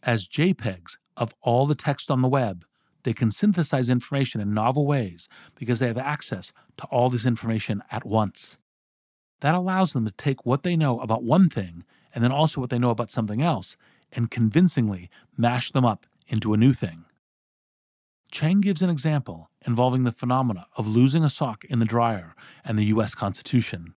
As 0.02 0.28
JPEGs 0.28 0.96
of 1.16 1.34
all 1.42 1.66
the 1.66 1.74
text 1.74 2.10
on 2.10 2.22
the 2.22 2.28
web, 2.28 2.64
they 3.04 3.12
can 3.12 3.30
synthesize 3.30 3.90
information 3.90 4.40
in 4.40 4.54
novel 4.54 4.86
ways 4.86 5.28
because 5.54 5.78
they 5.78 5.88
have 5.88 5.98
access 5.98 6.52
to 6.76 6.84
all 6.86 7.10
this 7.10 7.26
information 7.26 7.82
at 7.90 8.04
once. 8.04 8.58
That 9.40 9.54
allows 9.54 9.92
them 9.92 10.04
to 10.04 10.12
take 10.12 10.46
what 10.46 10.62
they 10.62 10.76
know 10.76 11.00
about 11.00 11.24
one 11.24 11.48
thing 11.48 11.84
and 12.14 12.22
then 12.22 12.30
also 12.30 12.60
what 12.60 12.70
they 12.70 12.78
know 12.78 12.90
about 12.90 13.10
something 13.10 13.42
else 13.42 13.76
and 14.12 14.30
convincingly 14.30 15.10
mash 15.36 15.72
them 15.72 15.84
up 15.84 16.06
into 16.28 16.54
a 16.54 16.56
new 16.56 16.72
thing. 16.72 17.04
Chiang 18.32 18.62
gives 18.62 18.80
an 18.80 18.88
example 18.88 19.50
involving 19.66 20.04
the 20.04 20.10
phenomena 20.10 20.66
of 20.74 20.88
losing 20.88 21.22
a 21.22 21.28
sock 21.28 21.66
in 21.66 21.80
the 21.80 21.84
dryer 21.84 22.34
and 22.64 22.78
the 22.78 22.86
US 22.86 23.14
Constitution. 23.14 23.94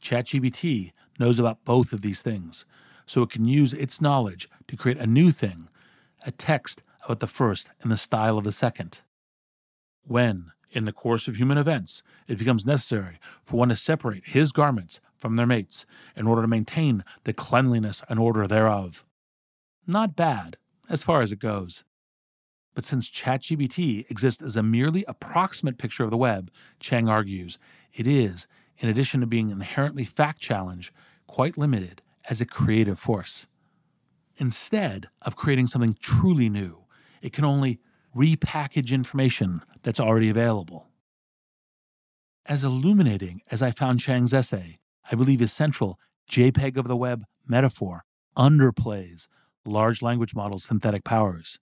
ChatGPT 0.00 0.92
knows 1.18 1.40
about 1.40 1.64
both 1.64 1.92
of 1.92 2.00
these 2.00 2.22
things, 2.22 2.64
so 3.04 3.22
it 3.22 3.30
can 3.30 3.48
use 3.48 3.74
its 3.74 4.00
knowledge 4.00 4.48
to 4.68 4.76
create 4.76 4.98
a 4.98 5.08
new 5.08 5.32
thing, 5.32 5.68
a 6.24 6.30
text 6.30 6.82
about 7.04 7.18
the 7.18 7.26
first 7.26 7.68
in 7.82 7.90
the 7.90 7.96
style 7.96 8.38
of 8.38 8.44
the 8.44 8.52
second. 8.52 9.00
When, 10.04 10.52
in 10.70 10.84
the 10.84 10.92
course 10.92 11.26
of 11.26 11.36
human 11.36 11.58
events, 11.58 12.04
it 12.28 12.38
becomes 12.38 12.64
necessary 12.64 13.18
for 13.42 13.56
one 13.56 13.70
to 13.70 13.76
separate 13.76 14.28
his 14.28 14.52
garments 14.52 15.00
from 15.18 15.34
their 15.34 15.46
mates 15.46 15.84
in 16.14 16.28
order 16.28 16.42
to 16.42 16.48
maintain 16.48 17.02
the 17.24 17.32
cleanliness 17.32 18.02
and 18.08 18.20
order 18.20 18.46
thereof. 18.46 19.04
Not 19.84 20.14
bad, 20.14 20.58
as 20.88 21.02
far 21.02 21.22
as 21.22 21.32
it 21.32 21.40
goes. 21.40 21.82
But 22.74 22.84
since 22.84 23.08
ChatGPT 23.08 24.10
exists 24.10 24.42
as 24.42 24.56
a 24.56 24.62
merely 24.62 25.04
approximate 25.06 25.78
picture 25.78 26.04
of 26.04 26.10
the 26.10 26.16
web, 26.16 26.50
Chiang 26.80 27.08
argues, 27.08 27.58
it 27.92 28.06
is, 28.06 28.46
in 28.78 28.88
addition 28.88 29.20
to 29.20 29.26
being 29.26 29.50
inherently 29.50 30.04
fact 30.04 30.40
challenged, 30.40 30.92
quite 31.26 31.56
limited 31.56 32.02
as 32.28 32.40
a 32.40 32.46
creative 32.46 32.98
force. 32.98 33.46
Instead 34.36 35.08
of 35.22 35.36
creating 35.36 35.68
something 35.68 35.96
truly 36.00 36.48
new, 36.48 36.84
it 37.22 37.32
can 37.32 37.44
only 37.44 37.78
repackage 38.14 38.92
information 38.92 39.60
that's 39.82 40.00
already 40.00 40.28
available. 40.28 40.88
As 42.46 42.64
illuminating 42.64 43.40
as 43.50 43.62
I 43.62 43.70
found 43.70 44.00
Chiang's 44.00 44.34
essay, 44.34 44.76
I 45.10 45.14
believe 45.14 45.40
his 45.40 45.52
central 45.52 45.98
JPEG 46.30 46.76
of 46.76 46.88
the 46.88 46.96
web 46.96 47.24
metaphor 47.46 48.04
underplays 48.36 49.28
large 49.64 50.02
language 50.02 50.34
models' 50.34 50.64
synthetic 50.64 51.04
powers. 51.04 51.58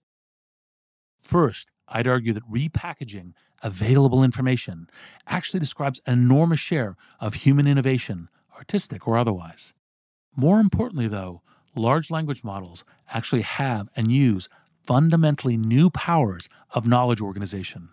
First, 1.23 1.69
I'd 1.87 2.07
argue 2.07 2.33
that 2.33 2.49
repackaging 2.51 3.33
available 3.61 4.23
information 4.23 4.89
actually 5.25 5.59
describes 5.59 6.01
an 6.05 6.13
enormous 6.13 6.59
share 6.59 6.97
of 7.19 7.33
human 7.35 7.65
innovation, 7.65 8.29
artistic 8.55 9.07
or 9.07 9.17
otherwise. 9.17 9.73
More 10.35 10.59
importantly, 10.59 11.07
though, 11.07 11.41
large 11.75 12.11
language 12.11 12.43
models 12.43 12.83
actually 13.11 13.41
have 13.41 13.89
and 13.95 14.11
use 14.11 14.49
fundamentally 14.85 15.55
new 15.55 15.89
powers 15.89 16.49
of 16.71 16.87
knowledge 16.87 17.21
organization. 17.21 17.89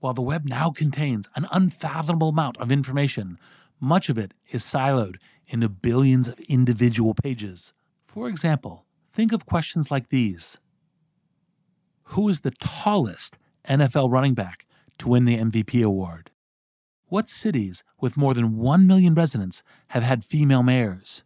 While 0.00 0.14
the 0.14 0.22
web 0.22 0.44
now 0.44 0.70
contains 0.70 1.28
an 1.34 1.46
unfathomable 1.50 2.28
amount 2.28 2.58
of 2.58 2.70
information, 2.70 3.38
much 3.80 4.08
of 4.08 4.18
it 4.18 4.34
is 4.50 4.64
siloed 4.64 5.16
into 5.46 5.68
billions 5.68 6.28
of 6.28 6.38
individual 6.40 7.14
pages. 7.14 7.72
For 8.06 8.28
example, 8.28 8.84
think 9.12 9.32
of 9.32 9.46
questions 9.46 9.90
like 9.90 10.10
these 10.10 10.58
Who 12.12 12.30
is 12.30 12.40
the 12.40 12.52
tallest 12.52 13.36
NFL 13.68 14.10
running 14.10 14.32
back 14.32 14.64
to 14.96 15.08
win 15.08 15.26
the 15.26 15.36
MVP 15.36 15.84
award? 15.84 16.30
What 17.08 17.28
cities 17.28 17.84
with 18.00 18.16
more 18.16 18.32
than 18.32 18.56
1 18.56 18.86
million 18.86 19.14
residents 19.14 19.62
have 19.88 20.02
had 20.02 20.24
female 20.24 20.62
mayors? 20.62 21.22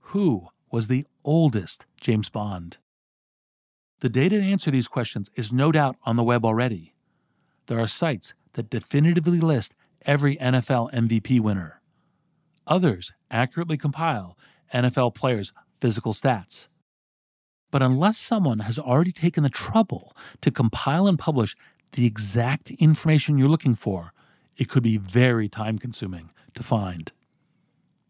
Who 0.00 0.48
was 0.70 0.88
the 0.88 1.06
oldest 1.22 1.84
James 2.00 2.30
Bond? 2.30 2.78
The 4.00 4.08
data 4.08 4.38
to 4.38 4.42
answer 4.42 4.70
these 4.70 4.88
questions 4.88 5.30
is 5.34 5.52
no 5.52 5.70
doubt 5.70 5.96
on 6.04 6.16
the 6.16 6.24
web 6.24 6.46
already. 6.46 6.94
There 7.66 7.78
are 7.78 7.86
sites 7.86 8.32
that 8.54 8.70
definitively 8.70 9.38
list 9.38 9.74
every 10.06 10.36
NFL 10.38 10.94
MVP 10.94 11.40
winner. 11.40 11.82
Others 12.66 13.12
accurately 13.30 13.76
compile 13.76 14.38
NFL 14.72 15.14
players' 15.14 15.52
physical 15.78 16.14
stats. 16.14 16.68
But 17.70 17.82
unless 17.82 18.18
someone 18.18 18.60
has 18.60 18.78
already 18.78 19.12
taken 19.12 19.42
the 19.42 19.48
trouble 19.48 20.16
to 20.40 20.50
compile 20.50 21.06
and 21.06 21.18
publish 21.18 21.56
the 21.92 22.06
exact 22.06 22.70
information 22.72 23.38
you're 23.38 23.48
looking 23.48 23.74
for, 23.74 24.12
it 24.56 24.68
could 24.68 24.82
be 24.82 24.98
very 24.98 25.48
time 25.48 25.78
consuming 25.78 26.30
to 26.54 26.62
find. 26.62 27.12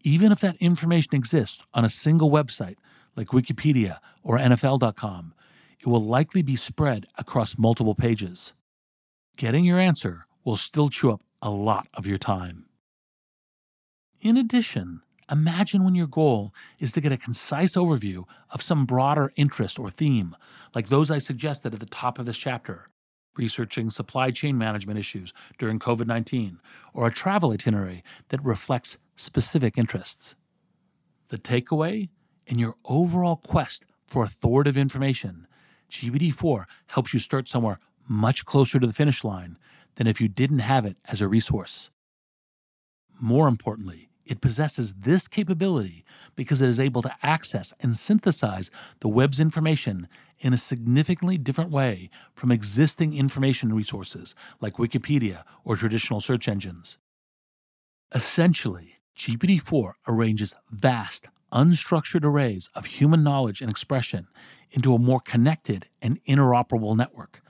Even 0.03 0.31
if 0.31 0.39
that 0.39 0.57
information 0.57 1.15
exists 1.15 1.63
on 1.73 1.85
a 1.85 1.89
single 1.89 2.31
website 2.31 2.77
like 3.15 3.27
Wikipedia 3.27 3.99
or 4.23 4.37
NFL.com, 4.37 5.33
it 5.79 5.87
will 5.87 6.03
likely 6.03 6.41
be 6.41 6.55
spread 6.55 7.05
across 7.17 7.57
multiple 7.57 7.95
pages. 7.95 8.53
Getting 9.35 9.65
your 9.65 9.79
answer 9.79 10.25
will 10.43 10.57
still 10.57 10.89
chew 10.89 11.11
up 11.11 11.21
a 11.41 11.49
lot 11.49 11.87
of 11.93 12.05
your 12.05 12.17
time. 12.17 12.65
In 14.19 14.37
addition, 14.37 15.01
imagine 15.31 15.83
when 15.83 15.95
your 15.95 16.07
goal 16.07 16.53
is 16.79 16.91
to 16.91 17.01
get 17.01 17.11
a 17.11 17.17
concise 17.17 17.73
overview 17.75 18.25
of 18.49 18.61
some 18.61 18.85
broader 18.85 19.31
interest 19.35 19.79
or 19.79 19.89
theme, 19.89 20.35
like 20.75 20.89
those 20.89 21.09
I 21.09 21.17
suggested 21.17 21.73
at 21.73 21.79
the 21.79 21.85
top 21.85 22.19
of 22.19 22.25
this 22.25 22.37
chapter 22.37 22.85
researching 23.37 23.89
supply 23.89 24.29
chain 24.29 24.57
management 24.57 24.99
issues 24.99 25.33
during 25.57 25.79
COVID 25.79 26.05
19, 26.05 26.59
or 26.93 27.07
a 27.07 27.13
travel 27.13 27.51
itinerary 27.51 28.03
that 28.29 28.43
reflects 28.43 28.97
specific 29.15 29.77
interests. 29.77 30.35
The 31.29 31.37
takeaway 31.37 32.09
in 32.45 32.59
your 32.59 32.75
overall 32.85 33.37
quest 33.37 33.85
for 34.05 34.23
authoritative 34.23 34.77
information 34.77 35.47
GPT 35.89 36.33
4 36.33 36.67
helps 36.87 37.13
you 37.13 37.19
start 37.19 37.47
somewhere 37.47 37.79
much 38.07 38.45
closer 38.45 38.79
to 38.79 38.87
the 38.87 38.93
finish 38.93 39.23
line 39.23 39.57
than 39.95 40.07
if 40.07 40.19
you 40.19 40.27
didn't 40.27 40.59
have 40.59 40.85
it 40.85 40.97
as 41.05 41.21
a 41.21 41.27
resource. 41.27 41.89
More 43.19 43.47
importantly, 43.47 44.10
it 44.25 44.41
possesses 44.41 44.93
this 44.93 45.27
capability 45.27 46.05
because 46.35 46.61
it 46.61 46.69
is 46.69 46.79
able 46.79 47.01
to 47.01 47.15
access 47.23 47.73
and 47.79 47.95
synthesize 47.95 48.69
the 48.99 49.07
web's 49.07 49.39
information 49.39 50.07
in 50.39 50.53
a 50.53 50.57
significantly 50.57 51.37
different 51.37 51.71
way 51.71 52.09
from 52.33 52.51
existing 52.51 53.13
information 53.13 53.73
resources 53.73 54.35
like 54.59 54.75
Wikipedia 54.75 55.43
or 55.63 55.75
traditional 55.75 56.21
search 56.21 56.47
engines. 56.47 56.97
Essentially, 58.13 58.95
GPT 59.17 59.61
4 59.61 59.95
arranges 60.07 60.53
vast, 60.69 61.27
unstructured 61.53 62.23
arrays 62.23 62.69
of 62.75 62.85
human 62.85 63.23
knowledge 63.23 63.61
and 63.61 63.69
expression 63.69 64.27
into 64.71 64.93
a 64.93 64.99
more 64.99 65.19
connected 65.19 65.87
and 66.01 66.23
interoperable 66.25 66.95
network, 66.95 67.41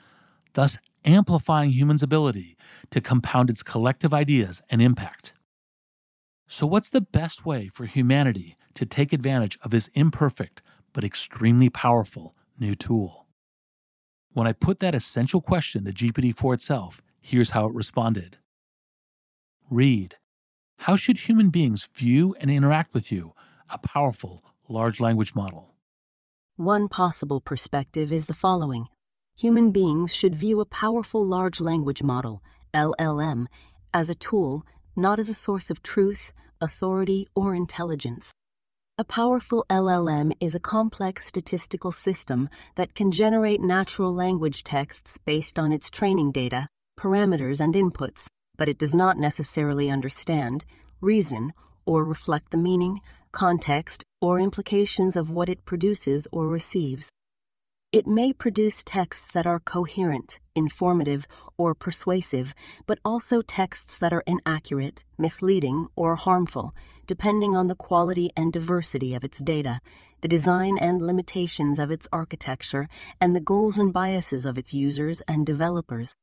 thus 0.54 0.78
amplifying 1.06 1.72
humans' 1.72 2.04
ability 2.04 2.58
to 2.90 3.02
compound 3.02 3.50
its 3.50 3.64
collective 3.64 4.14
ideas 4.14 4.62
and 4.70 4.82
impact. 4.82 5.31
So, 6.52 6.68
what's 6.68 6.90
the 6.90 7.00
best 7.00 7.46
way 7.46 7.70
for 7.70 7.86
humanity 7.86 8.58
to 8.74 8.86
take 8.86 9.14
advantage 9.14 9.58
of 9.64 9.72
this 9.72 9.90
imperfect 9.94 10.62
but 10.92 11.06
extremely 11.06 11.70
powerful 11.70 12.36
new 12.60 12.76
tool? 12.76 13.26
When 14.34 14.48
I 14.48 14.52
put 14.52 14.82
that 14.82 14.94
essential 14.94 15.40
question 15.40 15.86
to 15.86 15.94
GPT 15.94 16.36
4 16.36 16.56
itself, 16.56 17.02
here's 17.22 17.52
how 17.52 17.68
it 17.68 17.74
responded 17.74 18.36
Reid, 19.70 20.16
how 20.80 20.98
should 20.98 21.20
human 21.20 21.52
beings 21.52 21.88
view 21.96 22.36
and 22.42 22.52
interact 22.52 22.94
with 22.94 23.14
you 23.14 23.34
a 23.70 23.78
powerful 23.78 24.44
large 24.68 25.00
language 25.00 25.34
model. 25.34 25.74
One 26.58 26.90
possible 26.90 27.40
perspective 27.40 28.12
is 28.12 28.26
the 28.26 28.34
following 28.34 28.88
Human 29.38 29.72
beings 29.72 30.14
should 30.14 30.36
view 30.36 30.60
a 30.60 30.66
powerful 30.66 31.26
large 31.26 31.62
language 31.62 32.04
model, 32.04 32.44
LLM, 32.74 33.46
as 33.94 34.10
a 34.10 34.16
tool, 34.16 34.66
not 34.96 35.18
as 35.18 35.30
a 35.30 35.34
source 35.34 35.70
of 35.70 35.82
truth, 35.82 36.34
authority, 36.62 37.28
or 37.36 37.56
intelligence. 37.56 38.32
A 38.98 39.04
powerful 39.04 39.66
LLM 39.70 40.32
is 40.40 40.54
a 40.54 40.60
complex 40.60 41.26
statistical 41.26 41.92
system 41.92 42.50
that 42.76 42.94
can 42.94 43.12
generate 43.12 43.60
natural 43.60 44.14
language 44.14 44.64
texts 44.64 45.18
based 45.18 45.58
on 45.58 45.72
its 45.72 45.90
training 45.90 46.32
data, 46.32 46.68
parameters, 47.00 47.60
and 47.60 47.74
inputs, 47.74 48.28
but 48.58 48.70
it 48.70 48.78
does 48.78 48.94
not 48.94 49.18
necessarily 49.18 49.90
understand, 49.90 50.66
reason, 51.00 51.54
or 51.86 52.04
reflect 52.04 52.52
the 52.52 52.58
meaning, 52.58 53.02
context, 53.32 54.04
or 54.22 54.40
implications 54.40 55.16
of 55.16 55.32
what 55.32 55.50
it 55.50 55.66
produces 55.66 56.28
or 56.32 56.48
receives. 56.48 57.10
It 57.92 58.08
may 58.08 58.32
produce 58.32 58.86
texts 58.86 59.28
that 59.34 59.46
are 59.46 59.60
coherent, 59.60 60.40
informative, 60.56 61.28
or 61.58 61.76
persuasive, 61.76 62.56
but 62.88 63.00
also 63.04 63.42
texts 63.42 63.98
that 63.98 64.14
are 64.14 64.24
inaccurate, 64.26 65.04
misleading, 65.18 65.88
or 65.98 66.16
harmful, 66.16 66.74
depending 67.06 67.54
on 67.54 67.68
the 67.68 67.76
quality 67.76 68.32
and 68.38 68.54
diversity 68.54 69.14
of 69.14 69.26
its 69.26 69.40
data, 69.40 69.82
the 70.22 70.30
design 70.30 70.78
and 70.78 71.02
limitations 71.02 71.80
of 71.80 71.92
its 71.92 72.08
architecture, 72.14 72.88
and 73.20 73.36
the 73.36 73.42
goals 73.42 73.78
and 73.78 73.92
biases 73.92 74.46
of 74.46 74.58
its 74.58 74.74
users 74.74 75.22
and 75.28 75.46
developers. 75.46 76.16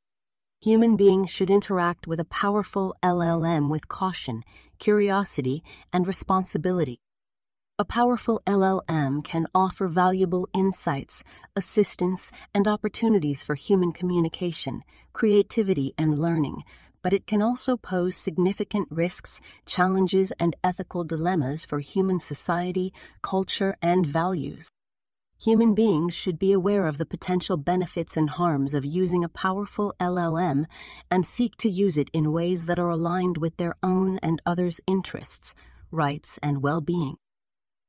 Human 0.62 0.96
beings 0.96 1.28
should 1.28 1.50
interact 1.50 2.06
with 2.06 2.18
a 2.18 2.24
powerful 2.24 2.96
LLM 3.02 3.68
with 3.68 3.88
caution, 3.88 4.42
curiosity, 4.78 5.62
and 5.92 6.06
responsibility. 6.06 6.98
A 7.80 7.84
powerful 7.84 8.42
LLM 8.44 9.22
can 9.22 9.46
offer 9.54 9.86
valuable 9.86 10.48
insights, 10.52 11.22
assistance, 11.54 12.32
and 12.52 12.66
opportunities 12.66 13.44
for 13.44 13.54
human 13.54 13.92
communication, 13.92 14.82
creativity, 15.12 15.94
and 15.96 16.18
learning, 16.18 16.64
but 17.02 17.12
it 17.12 17.28
can 17.28 17.40
also 17.40 17.76
pose 17.76 18.16
significant 18.16 18.88
risks, 18.90 19.40
challenges, 19.64 20.32
and 20.40 20.56
ethical 20.64 21.04
dilemmas 21.04 21.64
for 21.64 21.78
human 21.78 22.18
society, 22.18 22.92
culture, 23.22 23.76
and 23.80 24.04
values. 24.04 24.72
Human 25.40 25.72
beings 25.72 26.14
should 26.14 26.36
be 26.36 26.50
aware 26.50 26.88
of 26.88 26.98
the 26.98 27.06
potential 27.06 27.56
benefits 27.56 28.16
and 28.16 28.30
harms 28.30 28.74
of 28.74 28.84
using 28.84 29.22
a 29.22 29.28
powerful 29.28 29.94
LLM 30.00 30.64
and 31.12 31.24
seek 31.24 31.56
to 31.58 31.68
use 31.68 31.96
it 31.96 32.10
in 32.12 32.32
ways 32.32 32.66
that 32.66 32.80
are 32.80 32.90
aligned 32.90 33.38
with 33.38 33.56
their 33.56 33.76
own 33.84 34.18
and 34.18 34.42
others' 34.44 34.80
interests, 34.88 35.54
rights, 35.92 36.40
and 36.42 36.60
well 36.60 36.80
being. 36.80 37.18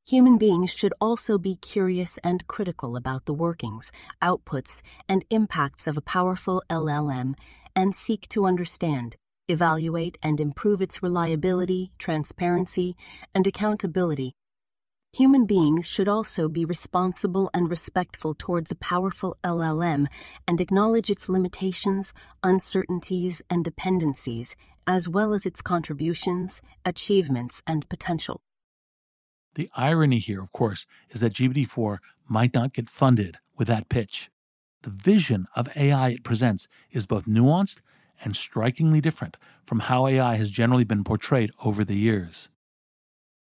Human 0.09 0.39
beings 0.39 0.71
should 0.71 0.95
also 0.99 1.37
be 1.37 1.55
curious 1.55 2.17
and 2.23 2.47
critical 2.47 2.95
about 2.95 3.25
the 3.25 3.33
workings, 3.33 3.91
outputs, 4.23 4.81
and 5.07 5.23
impacts 5.29 5.85
of 5.85 5.97
a 5.97 6.01
powerful 6.01 6.63
LLM 6.67 7.35
and 7.75 7.93
seek 7.93 8.27
to 8.29 8.47
understand, 8.47 9.17
evaluate, 9.47 10.17
and 10.23 10.41
improve 10.41 10.81
its 10.81 11.03
reliability, 11.03 11.91
transparency, 11.99 12.95
and 13.35 13.45
accountability. 13.45 14.33
Human 15.13 15.45
beings 15.45 15.87
should 15.87 16.09
also 16.09 16.49
be 16.49 16.65
responsible 16.65 17.51
and 17.53 17.69
respectful 17.69 18.33
towards 18.33 18.71
a 18.71 18.81
powerful 18.81 19.37
LLM 19.43 20.07
and 20.47 20.59
acknowledge 20.59 21.11
its 21.11 21.29
limitations, 21.29 22.13
uncertainties, 22.41 23.43
and 23.47 23.63
dependencies, 23.63 24.55
as 24.87 25.07
well 25.07 25.35
as 25.35 25.45
its 25.45 25.61
contributions, 25.61 26.63
achievements, 26.83 27.61
and 27.67 27.87
potential. 27.89 28.41
The 29.59 29.69
irony 29.75 30.19
here, 30.19 30.41
of 30.41 30.53
course, 30.53 30.85
is 31.09 31.19
that 31.19 31.33
GPT 31.33 31.67
4 31.67 31.99
might 32.29 32.53
not 32.53 32.71
get 32.71 32.89
funded 32.89 33.39
with 33.57 33.67
that 33.67 33.89
pitch. 33.89 34.31
The 34.83 34.89
vision 34.89 35.47
of 35.53 35.67
AI 35.75 36.11
it 36.11 36.23
presents 36.23 36.69
is 36.91 37.05
both 37.05 37.25
nuanced 37.25 37.81
and 38.23 38.37
strikingly 38.37 39.01
different 39.01 39.35
from 39.65 39.81
how 39.81 40.07
AI 40.07 40.35
has 40.35 40.49
generally 40.49 40.85
been 40.85 41.03
portrayed 41.03 41.51
over 41.65 41.83
the 41.83 41.97
years. 41.97 42.47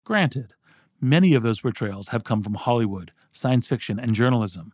Granted, 0.06 0.56
many 1.00 1.36
of 1.36 1.44
those 1.44 1.62
portrayals 1.62 2.08
have 2.08 2.24
come 2.24 2.42
from 2.42 2.56
Hollywood, 2.56 3.12
science 3.32 3.68
fiction, 3.68 4.00
and 4.00 4.16
journalism, 4.16 4.74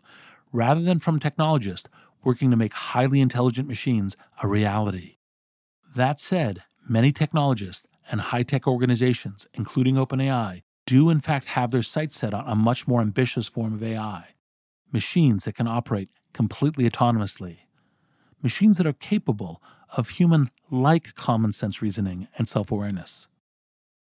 rather 0.54 0.82
than 0.82 1.00
from 1.00 1.20
technologists 1.20 1.89
working 2.24 2.52
to 2.52 2.56
make 2.56 2.72
highly 2.72 3.20
intelligent 3.20 3.68
machines 3.68 4.16
a 4.41 4.48
reality. 4.48 5.18
That 5.94 6.22
said, 6.22 6.64
many 6.88 7.12
technologists 7.12 7.86
and 8.10 8.22
high 8.22 8.44
tech 8.44 8.66
organizations, 8.66 9.46
including 9.54 9.96
OpenAI, 9.96 10.62
do 10.86 11.10
in 11.10 11.22
fact 11.22 11.46
have 11.48 11.72
their 11.72 11.84
sights 11.84 12.18
set 12.18 12.34
on 12.34 12.48
a 12.48 12.56
much 12.56 12.88
more 12.88 13.02
ambitious 13.02 13.48
form 13.48 13.74
of 13.74 13.84
AI 13.84 14.34
machines 14.94 15.44
that 15.44 15.56
can 15.56 15.68
operate 15.68 16.10
completely 16.32 16.90
autonomously, 16.90 17.58
machines 18.42 18.78
that 18.78 18.88
are 18.88 18.94
capable 18.94 19.62
of 19.98 20.10
human 20.10 20.52
like 20.72 21.16
common 21.16 21.52
sense 21.52 21.82
reasoning 21.82 22.28
and 22.38 22.48
self 22.48 22.72
awareness. 22.72 23.28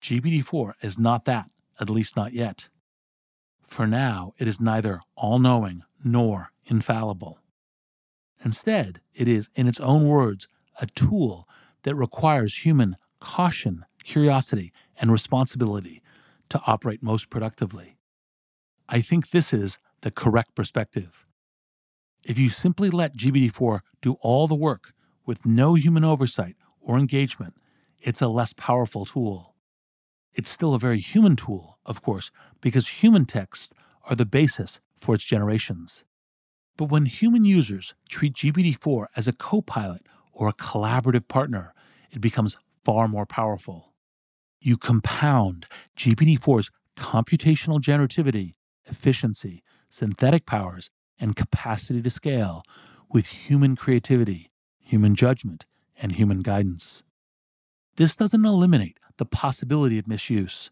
GPT 0.02 0.44
4 0.44 0.76
is 0.82 0.98
not 0.98 1.26
that, 1.26 1.52
at 1.80 1.90
least 1.90 2.16
not 2.16 2.34
yet. 2.34 2.70
For 3.62 3.86
now, 3.86 4.32
it 4.40 4.48
is 4.48 4.60
neither 4.60 5.02
all 5.16 5.38
knowing 5.38 5.84
nor 6.04 6.52
infallible. 6.66 7.40
Instead, 8.44 9.02
it 9.14 9.28
is, 9.28 9.50
in 9.56 9.68
its 9.68 9.80
own 9.82 10.08
words, 10.08 10.48
a 10.82 10.86
tool 10.88 11.48
that 11.84 11.96
requires 11.96 12.66
human 12.66 12.96
caution, 13.20 13.86
curiosity, 14.04 14.72
and 15.00 15.12
responsibility 15.12 16.02
to 16.50 16.62
operate 16.66 17.04
most 17.04 17.30
productively. 17.30 17.98
I 18.88 19.02
think 19.02 19.30
this 19.30 19.54
is 19.54 19.78
the 20.02 20.12
correct 20.12 20.56
perspective. 20.56 21.26
If 22.24 22.38
you 22.38 22.50
simply 22.50 22.90
let 22.90 23.16
GPT 23.16 23.52
4 23.52 23.84
do 24.02 24.14
all 24.22 24.48
the 24.48 24.56
work 24.56 24.94
with 25.26 25.46
no 25.46 25.76
human 25.76 26.04
oversight 26.04 26.56
or 26.82 26.98
engagement, 26.98 27.54
it's 28.00 28.22
a 28.22 28.28
less 28.28 28.54
powerful 28.54 29.06
tool. 29.06 29.56
It's 30.34 30.50
still 30.50 30.74
a 30.74 30.80
very 30.80 31.00
human 31.00 31.36
tool, 31.36 31.78
of 31.86 32.02
course, 32.02 32.32
because 32.62 32.88
human 32.88 33.26
texts 33.26 33.74
are 34.06 34.16
the 34.16 34.26
basis 34.26 34.80
for 35.00 35.16
its 35.16 35.24
generations. 35.24 36.04
But 36.78 36.86
when 36.86 37.06
human 37.06 37.46
users 37.46 37.94
treat 38.10 38.34
GPT 38.34 38.78
4 38.80 39.10
as 39.16 39.28
a 39.28 39.34
co 39.34 39.62
pilot 39.62 40.06
or 40.32 40.48
a 40.48 40.54
collaborative 40.54 41.28
partner, 41.28 41.74
it 42.12 42.22
becomes 42.22 42.58
far 42.84 43.08
more 43.08 43.26
powerful 43.26 43.89
you 44.60 44.78
compound 44.78 45.66
GPT-4's 45.98 46.70
computational 46.98 47.80
generativity, 47.80 48.56
efficiency, 48.86 49.64
synthetic 49.90 50.46
powers, 50.46 50.90
and 51.20 51.36
capacity 51.36 52.02
to 52.02 52.10
scale 52.10 52.64
with 53.12 53.28
human 53.28 53.76
creativity, 53.76 54.52
human 54.80 55.16
judgment, 55.16 55.66
and 56.02 56.14
human 56.14 56.42
guidance. 56.42 57.04
This 57.96 58.16
doesn't 58.16 58.46
eliminate 58.46 58.98
the 59.18 59.26
possibility 59.26 60.00
of 60.00 60.08
misuse, 60.08 60.70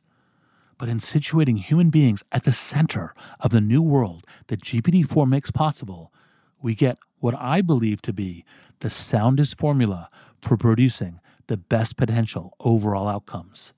but 0.77 0.88
in 0.88 0.99
situating 0.99 1.57
human 1.57 1.89
beings 1.89 2.23
at 2.31 2.43
the 2.43 2.53
center 2.53 3.13
of 3.39 3.51
the 3.51 3.61
new 3.61 3.81
world 3.81 4.25
that 4.47 4.61
GPT 4.61 5.05
4 5.05 5.25
makes 5.25 5.51
possible, 5.51 6.13
we 6.61 6.75
get 6.75 6.97
what 7.19 7.35
I 7.38 7.61
believe 7.61 8.01
to 8.03 8.13
be 8.13 8.45
the 8.79 8.89
soundest 8.89 9.57
formula 9.57 10.09
for 10.41 10.55
producing 10.55 11.19
the 11.47 11.57
best 11.57 11.97
potential 11.97 12.55
overall 12.59 13.07
outcomes. 13.07 13.73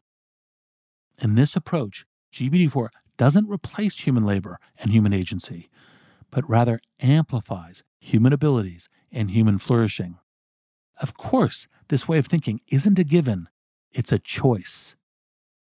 In 1.22 1.36
this 1.36 1.56
approach, 1.56 2.06
GPT 2.34 2.72
4 2.72 2.92
doesn't 3.18 3.50
replace 3.50 4.00
human 4.00 4.26
labor 4.26 4.58
and 4.78 4.92
human 4.92 5.12
agency, 5.12 5.70
but 6.32 6.50
rather 6.50 6.80
amplifies 7.02 7.84
human 8.00 8.32
abilities 8.32 8.88
and 9.12 9.32
human 9.32 9.58
flourishing. 9.58 10.18
Of 11.02 11.16
course, 11.16 11.68
this 11.90 12.08
way 12.08 12.20
of 12.20 12.28
thinking 12.28 12.62
isn't 12.72 13.00
a 13.00 13.04
given, 13.04 13.50
it's 13.92 14.14
a 14.14 14.20
choice. 14.20 14.96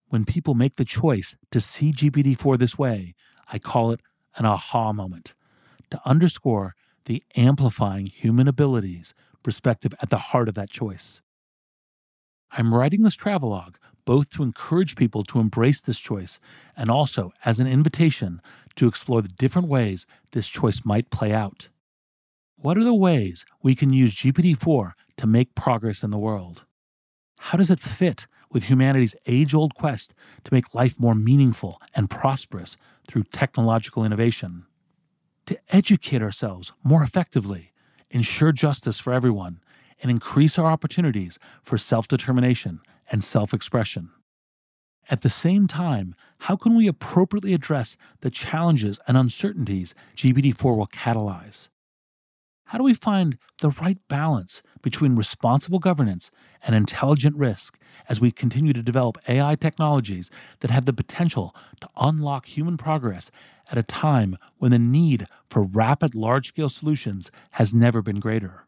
When 0.09 0.25
people 0.25 0.55
make 0.55 0.75
the 0.75 0.85
choice 0.85 1.37
to 1.51 1.61
see 1.61 1.93
GPT 1.93 2.37
4 2.37 2.57
this 2.57 2.77
way, 2.77 3.15
I 3.51 3.59
call 3.59 3.91
it 3.91 4.01
an 4.35 4.45
aha 4.45 4.91
moment 4.91 5.35
to 5.91 6.01
underscore 6.05 6.75
the 7.05 7.23
amplifying 7.37 8.07
human 8.07 8.47
abilities 8.47 9.13
perspective 9.41 9.93
at 10.01 10.09
the 10.09 10.17
heart 10.17 10.49
of 10.49 10.55
that 10.55 10.69
choice. 10.69 11.21
I'm 12.51 12.73
writing 12.73 13.03
this 13.03 13.15
travelogue 13.15 13.75
both 14.05 14.29
to 14.29 14.43
encourage 14.43 14.95
people 14.95 15.23
to 15.23 15.39
embrace 15.39 15.81
this 15.81 15.99
choice 15.99 16.39
and 16.77 16.89
also 16.89 17.33
as 17.43 17.59
an 17.59 17.67
invitation 17.67 18.41
to 18.75 18.87
explore 18.87 19.21
the 19.21 19.29
different 19.29 19.67
ways 19.67 20.05
this 20.31 20.47
choice 20.47 20.81
might 20.85 21.09
play 21.09 21.33
out. 21.33 21.69
What 22.57 22.77
are 22.77 22.83
the 22.83 22.93
ways 22.93 23.45
we 23.61 23.75
can 23.75 23.91
use 23.91 24.15
GPT 24.15 24.57
4 24.57 24.95
to 25.17 25.27
make 25.27 25.55
progress 25.55 26.03
in 26.03 26.11
the 26.11 26.17
world? 26.17 26.63
How 27.37 27.57
does 27.57 27.69
it 27.69 27.79
fit 27.79 28.27
with 28.51 28.63
humanity's 28.63 29.15
age 29.27 29.53
old 29.53 29.75
quest 29.75 30.13
to 30.45 30.53
make 30.53 30.73
life 30.73 30.99
more 30.99 31.15
meaningful 31.15 31.81
and 31.93 32.09
prosperous 32.09 32.77
through 33.07 33.23
technological 33.23 34.05
innovation? 34.05 34.65
To 35.47 35.59
educate 35.69 36.21
ourselves 36.21 36.71
more 36.83 37.03
effectively, 37.03 37.71
ensure 38.09 38.51
justice 38.51 38.97
for 38.99 39.13
everyone, 39.13 39.59
and 40.01 40.09
increase 40.09 40.57
our 40.57 40.65
opportunities 40.65 41.39
for 41.63 41.77
self 41.77 42.07
determination 42.07 42.81
and 43.09 43.23
self 43.23 43.53
expression. 43.53 44.09
At 45.09 45.21
the 45.21 45.29
same 45.29 45.67
time, 45.67 46.15
how 46.39 46.55
can 46.55 46.75
we 46.75 46.87
appropriately 46.87 47.53
address 47.53 47.95
the 48.21 48.31
challenges 48.31 48.99
and 49.07 49.15
uncertainties 49.15 49.93
GPT 50.15 50.55
4 50.55 50.75
will 50.75 50.87
catalyze? 50.87 51.69
How 52.69 52.79
do 52.79 52.83
we 52.83 52.95
find 52.95 53.37
the 53.61 53.69
right 53.69 53.99
balance 54.07 54.63
between 54.81 55.15
responsible 55.15 55.77
governance 55.77 56.31
and 56.65 56.75
intelligent 56.75 57.37
risk 57.37 57.77
as 58.09 58.19
we 58.19 58.31
continue 58.31 58.73
to 58.73 58.81
develop 58.81 59.19
AI 59.27 59.53
technologies 59.55 60.31
that 60.61 60.71
have 60.71 60.85
the 60.85 60.93
potential 60.93 61.55
to 61.81 61.89
unlock 61.97 62.47
human 62.47 62.75
progress 62.75 63.29
at 63.69 63.77
a 63.77 63.83
time 63.83 64.35
when 64.57 64.71
the 64.71 64.79
need 64.79 65.27
for 65.47 65.63
rapid 65.63 66.15
large 66.15 66.47
scale 66.47 66.69
solutions 66.69 67.29
has 67.51 67.73
never 67.73 68.01
been 68.01 68.19
greater? 68.19 68.65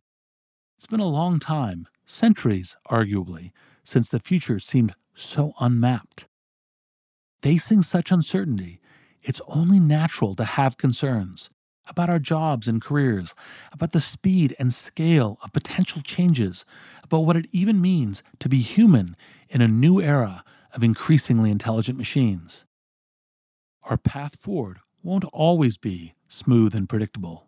It's 0.76 0.86
been 0.86 1.00
a 1.00 1.08
long 1.08 1.40
time, 1.40 1.88
centuries 2.06 2.78
arguably, 2.90 3.52
since 3.88 4.10
the 4.10 4.20
future 4.20 4.60
seemed 4.60 4.92
so 5.16 5.54
unmapped. 5.62 6.28
Facing 7.42 7.82
such 7.82 8.12
uncertainty, 8.12 8.82
it's 9.22 9.40
only 9.48 9.80
natural 9.80 10.34
to 10.34 10.44
have 10.44 10.78
concerns 10.78 11.50
about 11.88 12.10
our 12.10 12.20
jobs 12.20 12.68
and 12.68 12.82
careers, 12.82 13.34
about 13.72 13.94
the 13.94 14.02
speed 14.02 14.54
and 14.60 14.74
scale 14.74 15.40
of 15.42 15.54
potential 15.54 16.02
changes, 16.02 16.66
about 17.02 17.22
what 17.22 17.38
it 17.38 17.48
even 17.54 17.80
means 17.80 18.22
to 18.40 18.50
be 18.50 18.60
human 18.60 19.16
in 19.48 19.62
a 19.62 19.70
new 19.70 20.02
era 20.02 20.44
of 20.74 20.84
increasingly 20.84 21.50
intelligent 21.50 21.98
machines. 21.98 22.66
Our 23.84 23.96
path 23.96 24.36
forward 24.36 24.80
won't 25.02 25.24
always 25.32 25.78
be 25.78 26.14
smooth 26.28 26.76
and 26.76 26.90
predictable. 26.90 27.48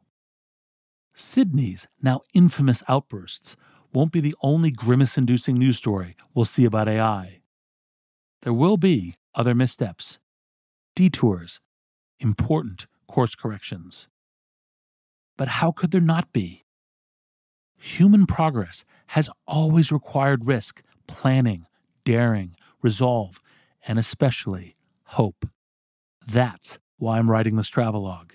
Sydney's 1.13 1.85
now 2.01 2.21
infamous 2.33 2.81
outbursts 2.87 3.57
won't 3.93 4.11
be 4.11 4.19
the 4.19 4.35
only 4.41 4.71
grimace 4.71 5.17
inducing 5.17 5.57
news 5.57 5.77
story 5.77 6.15
we'll 6.33 6.45
see 6.45 6.65
about 6.65 6.87
AI. 6.87 7.41
There 8.41 8.53
will 8.53 8.77
be 8.77 9.15
other 9.35 9.53
missteps, 9.53 10.19
detours, 10.95 11.59
important 12.19 12.87
course 13.07 13.35
corrections. 13.35 14.07
But 15.37 15.47
how 15.47 15.71
could 15.71 15.91
there 15.91 16.01
not 16.01 16.31
be? 16.31 16.65
Human 17.77 18.25
progress 18.25 18.83
has 19.07 19.29
always 19.47 19.91
required 19.91 20.45
risk, 20.45 20.81
planning, 21.07 21.65
daring, 22.03 22.55
resolve, 22.81 23.41
and 23.87 23.97
especially 23.97 24.75
hope. 25.05 25.49
That's 26.25 26.77
why 26.97 27.17
I'm 27.17 27.31
writing 27.31 27.55
this 27.55 27.69
travelogue. 27.69 28.33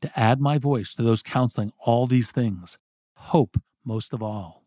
To 0.00 0.18
add 0.18 0.40
my 0.40 0.56
voice 0.56 0.94
to 0.94 1.02
those 1.02 1.22
counseling 1.22 1.72
all 1.78 2.06
these 2.06 2.32
things, 2.32 2.78
hope 3.14 3.58
most 3.84 4.14
of 4.14 4.22
all. 4.22 4.59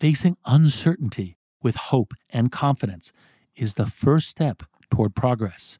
Facing 0.00 0.36
uncertainty 0.44 1.36
with 1.62 1.76
hope 1.76 2.14
and 2.30 2.50
confidence 2.50 3.12
is 3.54 3.74
the 3.74 3.86
first 3.86 4.28
step 4.28 4.64
toward 4.90 5.14
progress. 5.14 5.78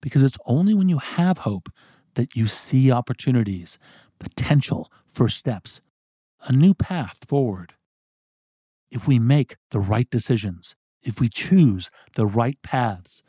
Because 0.00 0.22
it's 0.22 0.38
only 0.46 0.72
when 0.72 0.88
you 0.88 0.98
have 0.98 1.38
hope 1.38 1.68
that 2.14 2.34
you 2.34 2.46
see 2.46 2.90
opportunities, 2.90 3.78
potential 4.18 4.90
first 5.06 5.36
steps, 5.36 5.82
a 6.44 6.52
new 6.52 6.72
path 6.72 7.18
forward. 7.28 7.74
If 8.90 9.06
we 9.06 9.18
make 9.18 9.56
the 9.70 9.80
right 9.80 10.08
decisions, 10.08 10.74
if 11.02 11.20
we 11.20 11.28
choose 11.28 11.90
the 12.14 12.26
right 12.26 12.56
paths, 12.62 13.22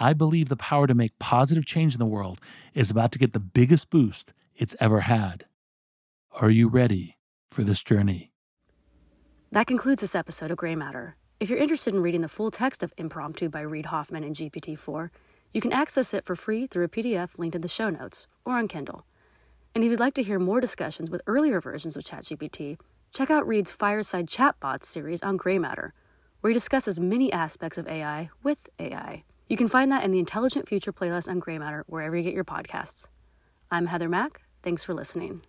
I 0.00 0.14
believe 0.14 0.48
the 0.48 0.56
power 0.56 0.86
to 0.86 0.94
make 0.94 1.18
positive 1.18 1.66
change 1.66 1.94
in 1.94 1.98
the 1.98 2.06
world 2.06 2.40
is 2.72 2.90
about 2.90 3.12
to 3.12 3.18
get 3.18 3.34
the 3.34 3.40
biggest 3.40 3.90
boost 3.90 4.32
it's 4.54 4.76
ever 4.80 5.00
had. 5.00 5.44
Are 6.32 6.50
you 6.50 6.68
ready 6.68 7.18
for 7.50 7.64
this 7.64 7.82
journey? 7.82 8.32
That 9.50 9.66
concludes 9.66 10.02
this 10.02 10.14
episode 10.14 10.50
of 10.50 10.58
Greymatter. 10.58 11.14
If 11.40 11.48
you're 11.48 11.58
interested 11.58 11.94
in 11.94 12.02
reading 12.02 12.20
the 12.20 12.28
full 12.28 12.50
text 12.50 12.82
of 12.82 12.92
Impromptu 12.98 13.48
by 13.48 13.62
Reid 13.62 13.86
Hoffman 13.86 14.22
and 14.22 14.36
GPT 14.36 14.78
4, 14.78 15.10
you 15.54 15.62
can 15.62 15.72
access 15.72 16.12
it 16.12 16.26
for 16.26 16.36
free 16.36 16.66
through 16.66 16.84
a 16.84 16.88
PDF 16.88 17.38
linked 17.38 17.54
in 17.56 17.62
the 17.62 17.68
show 17.68 17.88
notes 17.88 18.26
or 18.44 18.58
on 18.58 18.68
Kindle. 18.68 19.06
And 19.74 19.82
if 19.82 19.90
you'd 19.90 20.00
like 20.00 20.12
to 20.14 20.22
hear 20.22 20.38
more 20.38 20.60
discussions 20.60 21.10
with 21.10 21.22
earlier 21.26 21.62
versions 21.62 21.96
of 21.96 22.04
ChatGPT, 22.04 22.78
check 23.10 23.30
out 23.30 23.48
Reid's 23.48 23.72
Fireside 23.72 24.26
Chatbots 24.26 24.84
series 24.84 25.22
on 25.22 25.38
Greymatter, 25.38 25.92
where 26.42 26.50
he 26.50 26.54
discusses 26.54 27.00
many 27.00 27.32
aspects 27.32 27.78
of 27.78 27.88
AI 27.88 28.28
with 28.42 28.68
AI. 28.78 29.24
You 29.48 29.56
can 29.56 29.68
find 29.68 29.90
that 29.90 30.04
in 30.04 30.10
the 30.10 30.18
Intelligent 30.18 30.68
Future 30.68 30.92
playlist 30.92 31.26
on 31.26 31.40
Greymatter 31.40 31.84
wherever 31.86 32.14
you 32.14 32.22
get 32.22 32.34
your 32.34 32.44
podcasts. 32.44 33.08
I'm 33.70 33.86
Heather 33.86 34.10
Mack. 34.10 34.42
Thanks 34.62 34.84
for 34.84 34.92
listening. 34.92 35.40